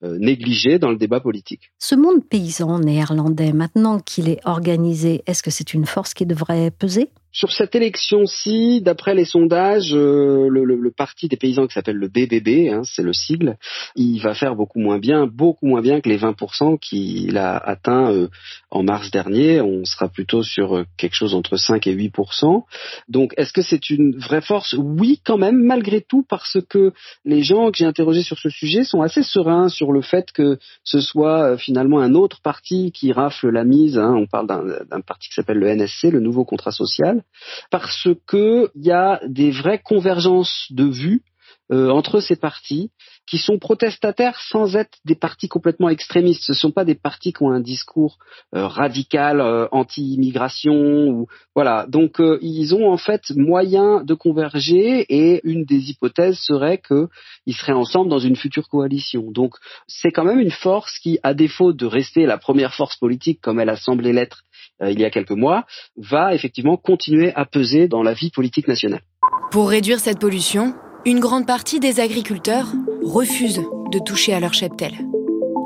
négligé 0.01 0.77
dans 0.79 0.89
le 0.89 0.97
débat 0.97 1.19
politique. 1.19 1.71
Ce 1.79 1.95
monde 1.95 2.23
paysan 2.23 2.79
néerlandais, 2.79 3.53
maintenant 3.53 3.99
qu'il 3.99 4.29
est 4.29 4.39
organisé, 4.45 5.23
est-ce 5.25 5.41
que 5.41 5.51
c'est 5.51 5.73
une 5.73 5.85
force 5.85 6.13
qui 6.13 6.25
devrait 6.25 6.71
peser? 6.71 7.09
Sur 7.35 7.51
cette 7.51 7.75
élection-ci, 7.75 8.81
d'après 8.81 9.13
les 9.13 9.25
sondages, 9.25 9.93
euh, 9.93 10.47
le, 10.49 10.91
parti 10.95 11.27
des 11.27 11.35
paysans 11.35 11.67
qui 11.67 11.73
s'appelle 11.73 11.97
le 11.97 12.07
BBB, 12.07 12.69
hein, 12.69 12.83
c'est 12.85 13.03
le 13.03 13.11
sigle, 13.11 13.57
il 13.97 14.19
va 14.19 14.33
faire 14.33 14.55
beaucoup 14.55 14.79
moins 14.79 14.99
bien, 14.99 15.27
beaucoup 15.27 15.65
moins 15.67 15.81
bien 15.81 15.99
que 15.99 16.07
les 16.07 16.17
20% 16.17 16.79
qu'il 16.79 17.37
a 17.37 17.57
atteint 17.57 18.09
euh, 18.09 18.29
en 18.71 18.83
mars 18.83 19.11
dernier. 19.11 19.59
On 19.59 19.83
sera 19.83 20.07
plutôt 20.07 20.43
sur 20.43 20.77
euh, 20.77 20.85
quelque 20.95 21.15
chose 21.15 21.35
entre 21.35 21.57
5 21.57 21.85
et 21.87 21.93
8%. 21.93 22.63
Donc, 23.09 23.33
est-ce 23.35 23.51
que 23.51 23.61
c'est 23.61 23.89
une 23.89 24.17
vraie 24.17 24.39
force? 24.39 24.73
Oui, 24.79 25.19
quand 25.25 25.37
même, 25.37 25.61
malgré 25.61 25.99
tout, 25.99 26.23
parce 26.29 26.57
que 26.69 26.93
les 27.25 27.43
gens 27.43 27.69
que 27.69 27.77
j'ai 27.77 27.85
interrogés 27.85 28.23
sur 28.23 28.39
ce 28.39 28.47
sujet 28.47 28.85
sont 28.85 29.01
assez 29.01 29.23
sereins 29.23 29.67
sur 29.67 29.91
le 29.91 30.01
fait 30.01 30.31
que 30.31 30.57
ce 30.85 31.01
soit 31.01 31.57
finalement 31.57 31.99
un 31.99 32.13
autre 32.13 32.41
parti 32.41 32.93
qui 32.93 33.11
rafle 33.11 33.49
la 33.49 33.65
mise. 33.65 33.97
Hein. 33.97 34.13
On 34.15 34.25
parle 34.25 34.47
d'un 34.89 35.01
parti 35.01 35.27
qui 35.27 35.35
s'appelle 35.35 35.57
le 35.57 35.67
NSC, 35.67 36.03
le 36.11 36.21
nouveau 36.21 36.45
contrat 36.45 36.71
social 36.71 37.24
parce 37.69 38.07
qu'il 38.27 38.69
y 38.75 38.91
a 38.91 39.19
des 39.27 39.51
vraies 39.51 39.81
convergences 39.83 40.67
de 40.71 40.85
vues 40.85 41.23
euh, 41.71 41.89
entre 41.89 42.19
ces 42.19 42.35
partis 42.35 42.91
qui 43.27 43.37
sont 43.37 43.57
protestataires 43.57 44.39
sans 44.39 44.75
être 44.75 44.97
des 45.03 45.15
partis 45.15 45.47
complètement 45.47 45.89
extrémistes. 45.89 46.43
Ce 46.43 46.51
ne 46.51 46.57
sont 46.57 46.71
pas 46.71 46.85
des 46.85 46.95
partis 46.95 47.33
qui 47.33 47.43
ont 47.43 47.51
un 47.51 47.59
discours 47.59 48.17
euh, 48.53 48.67
radical 48.67 49.41
euh, 49.41 49.67
anti-immigration 49.71 51.07
ou 51.07 51.27
voilà. 51.55 51.85
Donc 51.87 52.21
ils 52.41 52.75
ont 52.75 52.89
en 52.89 52.97
fait 52.97 53.23
moyen 53.35 54.03
de 54.03 54.13
converger 54.13 55.05
et 55.09 55.41
une 55.43 55.65
des 55.65 55.89
hypothèses 55.89 56.37
serait 56.39 56.79
qu'ils 56.79 57.55
seraient 57.55 57.73
ensemble 57.73 58.09
dans 58.09 58.19
une 58.19 58.35
future 58.35 58.67
coalition. 58.67 59.31
Donc 59.31 59.55
c'est 59.87 60.11
quand 60.11 60.25
même 60.25 60.39
une 60.39 60.51
force 60.51 60.99
qui, 60.99 61.19
à 61.23 61.33
défaut 61.33 61.73
de 61.73 61.85
rester 61.85 62.25
la 62.25 62.37
première 62.37 62.73
force 62.73 62.97
politique 62.97 63.41
comme 63.41 63.59
elle 63.59 63.69
a 63.69 63.77
semblé 63.77 64.13
l'être 64.13 64.43
euh, 64.81 64.91
il 64.91 64.99
y 64.99 65.05
a 65.05 65.09
quelques 65.09 65.31
mois, 65.31 65.65
va 65.97 66.33
effectivement 66.33 66.77
continuer 66.77 67.33
à 67.35 67.45
peser 67.45 67.87
dans 67.87 68.03
la 68.03 68.13
vie 68.13 68.29
politique 68.29 68.67
nationale. 68.67 69.01
Pour 69.51 69.69
réduire 69.69 69.99
cette 69.99 70.19
pollution, 70.19 70.73
une 71.05 71.19
grande 71.19 71.45
partie 71.45 71.79
des 71.79 71.99
agriculteurs 71.99 72.67
refusent 73.03 73.63
de 73.91 73.99
toucher 73.99 74.33
à 74.33 74.39
leur 74.39 74.53
cheptel. 74.53 74.93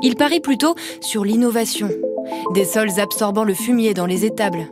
Ils 0.02 0.14
parient 0.14 0.40
plutôt 0.40 0.74
sur 1.00 1.24
l'innovation, 1.24 1.88
des 2.52 2.64
sols 2.64 3.00
absorbant 3.00 3.44
le 3.44 3.54
fumier 3.54 3.94
dans 3.94 4.06
les 4.06 4.24
étables, 4.24 4.68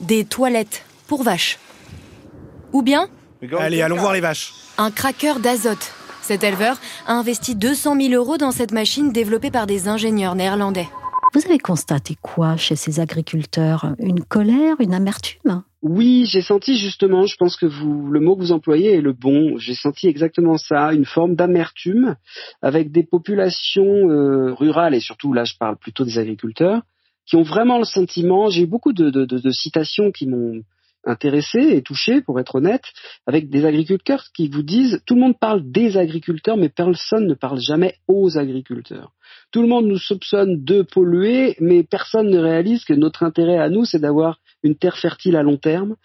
des 0.00 0.24
toilettes 0.24 0.84
pour 1.06 1.22
vaches. 1.22 1.58
Ou 2.72 2.82
bien 2.82 3.08
Allez, 3.58 3.80
allons 3.80 3.96
voir 3.96 4.12
les 4.12 4.20
vaches. 4.20 4.52
Un 4.76 4.90
craqueur 4.90 5.40
d'azote. 5.40 5.92
Cet 6.22 6.44
éleveur 6.44 6.78
a 7.06 7.14
investi 7.14 7.54
200 7.54 7.96
000 7.98 8.12
euros 8.12 8.36
dans 8.36 8.50
cette 8.52 8.72
machine 8.72 9.12
développée 9.12 9.50
par 9.50 9.66
des 9.66 9.88
ingénieurs 9.88 10.34
néerlandais. 10.34 10.88
Vous 11.34 11.44
avez 11.46 11.58
constaté 11.58 12.16
quoi 12.20 12.56
chez 12.56 12.76
ces 12.76 13.00
agriculteurs? 13.00 13.94
Une 13.98 14.24
colère, 14.24 14.76
une 14.80 14.94
amertume? 14.94 15.62
Oui, 15.82 16.26
j'ai 16.26 16.40
senti 16.40 16.76
justement, 16.76 17.26
je 17.26 17.36
pense 17.36 17.56
que 17.56 17.66
vous, 17.66 18.10
le 18.10 18.18
mot 18.18 18.34
que 18.34 18.40
vous 18.40 18.52
employez 18.52 18.94
est 18.94 19.00
le 19.00 19.12
bon. 19.12 19.58
J'ai 19.58 19.74
senti 19.74 20.08
exactement 20.08 20.56
ça, 20.56 20.92
une 20.92 21.04
forme 21.04 21.36
d'amertume 21.36 22.16
avec 22.62 22.90
des 22.90 23.04
populations 23.04 24.10
euh, 24.10 24.52
rurales 24.54 24.94
et 24.94 25.00
surtout 25.00 25.32
là, 25.32 25.44
je 25.44 25.54
parle 25.56 25.76
plutôt 25.76 26.04
des 26.04 26.18
agriculteurs 26.18 26.82
qui 27.26 27.36
ont 27.36 27.42
vraiment 27.42 27.78
le 27.78 27.84
sentiment. 27.84 28.48
J'ai 28.48 28.62
eu 28.62 28.66
beaucoup 28.66 28.92
de, 28.92 29.50
citations 29.50 30.10
qui 30.10 30.26
m'ont 30.26 30.62
intéressé 31.08 31.58
et 31.58 31.82
touché, 31.82 32.20
pour 32.20 32.40
être 32.40 32.56
honnête, 32.56 32.84
avec 33.26 33.48
des 33.50 33.64
agriculteurs 33.64 34.24
qui 34.34 34.48
vous 34.48 34.62
disent 34.62 35.02
tout 35.06 35.14
le 35.14 35.20
monde 35.20 35.38
parle 35.38 35.70
des 35.70 35.96
agriculteurs, 35.96 36.56
mais 36.56 36.68
personne 36.68 37.26
ne 37.26 37.34
parle 37.34 37.60
jamais 37.60 37.94
aux 38.06 38.38
agriculteurs. 38.38 39.12
Tout 39.50 39.62
le 39.62 39.68
monde 39.68 39.86
nous 39.86 39.98
soupçonne 39.98 40.64
de 40.64 40.82
polluer, 40.82 41.56
mais 41.60 41.82
personne 41.82 42.30
ne 42.30 42.38
réalise 42.38 42.84
que 42.84 42.94
notre 42.94 43.22
intérêt 43.22 43.58
à 43.58 43.68
nous, 43.68 43.84
c'est 43.84 43.98
d'avoir 43.98 44.38
une 44.62 44.76
terre 44.76 44.96
fertile 44.96 45.36
à 45.36 45.42
long 45.42 45.56
terme. 45.56 45.96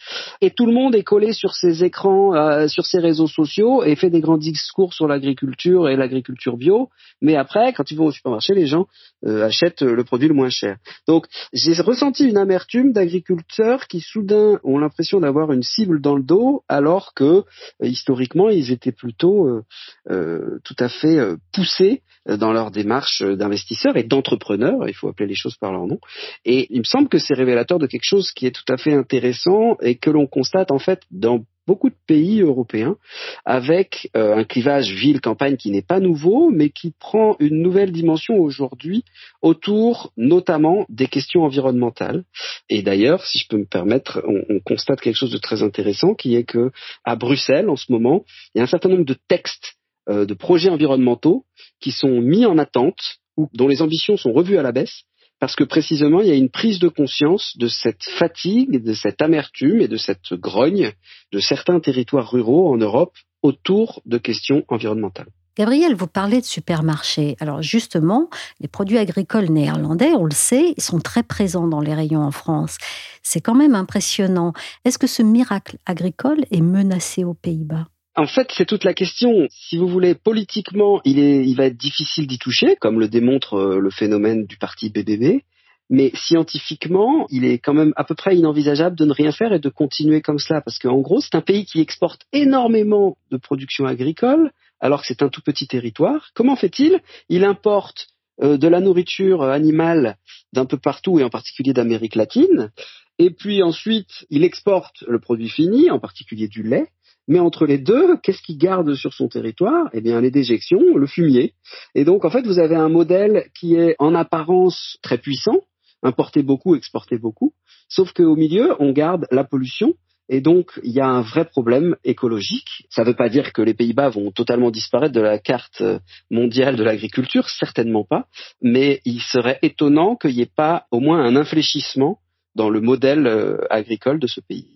Et 0.42 0.52
tout 0.52 0.66
le 0.66 0.74
monde 0.74 0.96
est 0.96 1.04
collé 1.04 1.34
sur 1.34 1.54
ses 1.54 1.84
écrans, 1.84 2.36
euh, 2.36 2.68
sur 2.68 2.86
ses 2.86 3.00
réseaux 3.00 3.28
sociaux 3.28 3.84
et 3.84 3.96
fait 3.96 4.10
des 4.10 4.22
grands 4.22 4.38
discours 4.38 4.94
sur 4.94 5.08
l'agriculture 5.08 5.90
et 5.90 5.96
l'agriculture 5.96 6.58
bio. 6.58 6.90
Mais 7.22 7.36
après, 7.36 7.74
quand 7.74 7.90
ils 7.92 7.98
vont 7.98 8.06
au 8.06 8.12
supermarché, 8.12 8.54
les 8.54 8.68
gens 8.68 8.88
euh, 9.26 9.46
achètent 9.46 9.82
le 9.82 10.04
produit 10.04 10.28
le 10.28 10.34
moins 10.34 10.50
cher. 10.50 10.78
Donc, 11.08 11.26
j'ai 11.54 11.74
ressenti 11.82 12.28
une 12.28 12.38
amertume 12.38 12.94
d'agriculteurs 12.94 13.88
qui 13.88 14.02
soudain 14.02 14.60
ont 14.64 14.78
l'impression 14.78 15.20
d'avoir 15.20 15.52
une 15.52 15.64
cible 15.64 16.02
dans 16.02 16.16
le 16.16 16.24
dos, 16.24 16.64
alors 16.68 17.14
que 17.14 17.24
euh, 17.24 17.44
historiquement, 17.82 18.50
ils 18.50 18.72
étaient 18.72 18.92
plutôt 18.92 19.64
tout 20.08 20.76
à 20.80 20.90
fait 20.90 21.20
poussés 21.54 22.02
dans 22.26 22.54
leur 22.54 22.72
démarche 22.72 23.22
d'investisseurs 23.22 23.98
et 23.98 24.04
d'entrepreneurs, 24.04 24.88
il 24.88 24.94
faut 24.94 25.10
appeler 25.10 25.28
les 25.28 25.36
choses 25.36 25.58
par 25.58 25.72
leur 25.72 25.86
nom. 25.88 26.00
Et 26.46 26.68
il 26.70 26.80
me 26.80 26.84
semble 26.84 27.10
que 27.10 27.18
c'est 27.18 27.34
révélateur 27.34 27.80
de 27.80 27.88
quelque 27.88 28.06
chose 28.06 28.32
qui 28.32 28.43
est 28.46 28.52
tout 28.52 28.72
à 28.72 28.78
fait 28.78 28.94
intéressant 28.94 29.78
et 29.82 29.96
que 29.96 30.10
l'on 30.10 30.28
constate 30.28 30.72
en 30.72 30.80
fait 30.80 31.02
dans 31.12 31.44
beaucoup 31.66 31.90
de 31.90 31.96
pays 32.08 32.42
européens 32.42 32.98
avec 33.46 34.10
euh, 34.18 34.36
un 34.36 34.44
clivage 34.44 34.92
ville-campagne 34.92 35.56
qui 35.56 35.72
n'est 35.72 35.82
pas 35.82 36.00
nouveau 36.00 36.50
mais 36.50 36.70
qui 36.70 36.94
prend 37.00 37.36
une 37.40 37.62
nouvelle 37.62 37.92
dimension 37.92 38.38
aujourd'hui 38.38 39.04
autour 39.42 40.12
notamment 40.18 40.86
des 40.90 41.08
questions 41.08 41.44
environnementales. 41.44 42.24
Et 42.70 42.82
d'ailleurs, 42.82 43.26
si 43.26 43.40
je 43.40 43.48
peux 43.48 43.58
me 43.58 43.66
permettre, 43.66 44.22
on, 44.28 44.44
on, 44.50 44.60
constate 44.60 45.02
quelque 45.02 45.16
chose 45.16 45.32
de 45.32 45.38
très 45.38 45.64
intéressant 45.64 46.16
qui 46.16 46.36
est 46.36 46.44
que 46.44 46.72
à 47.04 47.16
Bruxelles 47.16 47.70
en 47.70 47.76
ce 47.76 47.92
moment, 47.92 48.26
il 48.54 48.58
y 48.58 48.62
a 48.62 48.64
un 48.64 48.68
certain 48.68 48.90
nombre 48.90 49.06
de 49.06 49.16
textes 49.28 49.76
euh, 50.10 50.26
de 50.26 50.34
projets 50.34 50.70
environnementaux 50.70 51.46
qui 51.80 51.92
sont 51.92 52.20
mis 52.20 52.46
en 52.46 52.58
attente 52.58 53.20
ou 53.38 53.50
dont 53.54 53.68
les 53.68 53.82
ambitions 53.82 54.18
sont 54.18 54.34
revues 54.34 54.58
à 54.58 54.62
la 54.62 54.74
baisse 54.74 55.04
parce 55.44 55.58
que 55.58 55.66
précisément 55.66 56.22
il 56.22 56.30
y 56.30 56.32
a 56.32 56.36
une 56.36 56.50
prise 56.50 56.80
de 56.80 56.88
conscience 56.88 57.58
de 57.58 57.68
cette 57.68 58.06
fatigue, 58.18 58.82
de 58.82 58.94
cette 58.94 59.22
amertume 59.22 59.82
et 59.82 59.90
de 59.90 59.98
cette 59.98 60.34
grogne 60.36 60.94
de 61.34 61.40
certains 61.40 61.82
territoires 61.82 62.32
ruraux 62.32 62.72
en 62.74 62.78
Europe 62.78 63.12
autour 63.42 64.02
de 64.06 64.18
questions 64.18 64.64
environnementales. 64.70 65.28
Gabriel, 65.58 65.96
vous 65.96 66.08
parlez 66.08 66.40
de 66.40 66.46
supermarchés. 66.46 67.36
Alors 67.42 67.62
justement, 67.62 68.30
les 68.62 68.70
produits 68.70 68.98
agricoles 68.98 69.50
néerlandais, 69.50 70.14
on 70.14 70.24
le 70.24 70.32
sait, 70.32 70.76
sont 70.78 71.00
très 71.00 71.24
présents 71.24 71.68
dans 71.68 71.82
les 71.82 71.94
rayons 71.94 72.24
en 72.24 72.32
France. 72.32 72.78
C'est 73.22 73.42
quand 73.42 73.54
même 73.54 73.76
impressionnant. 73.76 74.54
Est-ce 74.86 74.98
que 74.98 75.08
ce 75.08 75.24
miracle 75.24 75.76
agricole 75.86 76.46
est 76.52 76.62
menacé 76.62 77.26
aux 77.26 77.34
Pays-Bas? 77.34 77.88
En 78.16 78.28
fait, 78.28 78.52
c'est 78.56 78.66
toute 78.66 78.84
la 78.84 78.94
question. 78.94 79.48
Si 79.50 79.78
vous 79.78 79.88
voulez, 79.88 80.14
politiquement, 80.14 81.02
il, 81.04 81.20
est, 81.20 81.46
il 81.46 81.56
va 81.56 81.66
être 81.66 81.78
difficile 81.78 82.28
d'y 82.28 82.38
toucher, 82.38 82.76
comme 82.76 83.00
le 83.00 83.08
démontre 83.08 83.56
euh, 83.56 83.80
le 83.80 83.90
phénomène 83.90 84.46
du 84.46 84.58
parti 84.58 84.90
BBB. 84.90 85.42
Mais 85.90 86.12
scientifiquement, 86.16 87.28
il 87.30 87.44
est 87.44 87.58
quand 87.58 87.74
même 87.74 87.94
à 87.96 88.04
peu 88.04 88.16
près 88.16 88.36
inenvisageable 88.36 88.96
de 88.96 89.06
ne 89.06 89.14
rien 89.14 89.32
faire 89.32 89.52
et 89.52 89.60
de 89.60 89.70
continuer 89.70 90.22
comme 90.22 90.40
cela, 90.40 90.62
parce 90.62 90.80
qu'en 90.80 91.00
gros, 91.02 91.22
c'est 91.22 91.36
un 91.36 91.42
pays 91.42 91.66
qui 91.66 91.82
exporte 91.82 92.22
énormément 92.32 93.18
de 93.32 93.38
production 93.38 93.86
agricole, 93.86 94.52
alors 94.80 95.02
que 95.02 95.08
c'est 95.08 95.24
un 95.24 95.30
tout 95.30 95.42
petit 95.42 95.68
territoire. 95.68 96.30
Comment 96.36 96.56
fait-il? 96.56 97.02
Il 97.30 97.44
importe 97.44 98.08
euh, 98.42 98.58
de 98.58 98.68
la 98.68 98.80
nourriture 98.80 99.44
animale 99.44 100.18
d'un 100.54 100.66
peu 100.66 100.78
partout 100.78 101.20
et 101.20 101.24
en 101.24 101.30
particulier 101.30 101.74
d'Amérique 101.74 102.16
latine. 102.16 102.72
Et 103.20 103.30
puis 103.30 103.62
ensuite, 103.62 104.26
il 104.30 104.44
exporte 104.44 105.04
le 105.08 105.20
produit 105.20 105.50
fini, 105.50 105.92
en 105.92 106.00
particulier 106.00 106.48
du 106.48 106.64
lait. 106.64 106.88
Mais 107.28 107.40
entre 107.40 107.66
les 107.66 107.78
deux, 107.78 108.18
qu'est-ce 108.22 108.42
qu'il 108.42 108.58
garde 108.58 108.94
sur 108.96 109.14
son 109.14 109.28
territoire? 109.28 109.90
Eh 109.94 110.02
bien, 110.02 110.20
les 110.22 110.32
déjections, 110.32 110.96
le 110.96 111.08
fumier. 111.08 111.54
Et 111.96 112.04
donc, 112.04 112.26
en 112.26 112.30
fait, 112.30 112.46
vous 112.46 112.60
avez 112.60 112.76
un 112.76 112.90
modèle 112.90 113.46
qui 113.58 113.76
est 113.76 113.96
en 114.00 114.14
apparence 114.14 114.98
très 115.02 115.18
puissant, 115.18 115.62
importer 116.02 116.44
beaucoup, 116.44 116.76
exporter 116.76 117.18
beaucoup, 117.18 117.54
sauf 117.88 118.12
qu'au 118.12 118.36
milieu, 118.36 118.76
on 118.80 118.92
garde 118.92 119.26
la 119.32 119.44
pollution. 119.44 119.94
Et 120.30 120.42
donc, 120.42 120.80
il 120.84 120.92
y 120.92 121.02
a 121.02 121.08
un 121.08 121.22
vrai 121.22 121.46
problème 121.46 121.96
écologique. 122.04 122.86
Ça 122.90 123.04
ne 123.04 123.08
veut 123.08 123.16
pas 123.16 123.30
dire 123.30 123.52
que 123.52 123.62
les 123.62 123.74
Pays-Bas 123.74 124.10
vont 124.10 124.32
totalement 124.32 124.72
disparaître 124.72 125.14
de 125.14 125.22
la 125.22 125.38
carte 125.38 125.84
mondiale 126.32 126.76
de 126.76 126.84
l'agriculture, 126.84 127.50
certainement 127.50 128.06
pas. 128.06 128.28
Mais 128.62 129.02
il 129.06 129.22
serait 129.22 129.60
étonnant 129.62 130.16
qu'il 130.16 130.36
n'y 130.36 130.42
ait 130.42 130.46
pas 130.46 130.88
au 130.92 131.00
moins 131.00 131.24
un 131.24 131.36
infléchissement 131.36 132.20
dans 132.56 132.70
le 132.70 132.82
modèle 132.82 133.28
euh, 133.28 133.58
agricole 133.70 134.20
de 134.20 134.28
ce 134.28 134.42
pays. 134.42 134.73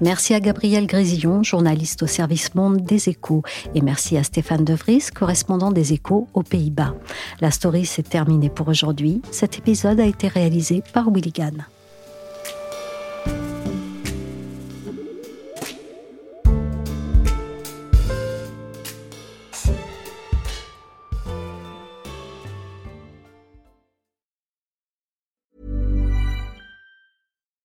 Merci 0.00 0.34
à 0.34 0.40
Gabriel 0.40 0.86
Grésillon, 0.86 1.42
journaliste 1.42 2.02
au 2.02 2.06
service 2.06 2.54
Monde 2.54 2.82
des 2.82 3.08
Échos, 3.08 3.42
et 3.74 3.80
merci 3.80 4.16
à 4.16 4.24
Stéphane 4.24 4.64
De 4.64 4.74
Vries, 4.74 5.06
correspondant 5.14 5.70
des 5.70 5.92
Échos 5.92 6.28
aux 6.34 6.42
Pays-Bas. 6.42 6.94
La 7.40 7.50
story 7.50 7.86
s'est 7.86 8.02
terminée 8.02 8.50
pour 8.50 8.68
aujourd'hui. 8.68 9.22
Cet 9.30 9.58
épisode 9.58 10.00
a 10.00 10.06
été 10.06 10.28
réalisé 10.28 10.82
par 10.92 11.08
Willigan. 11.08 11.52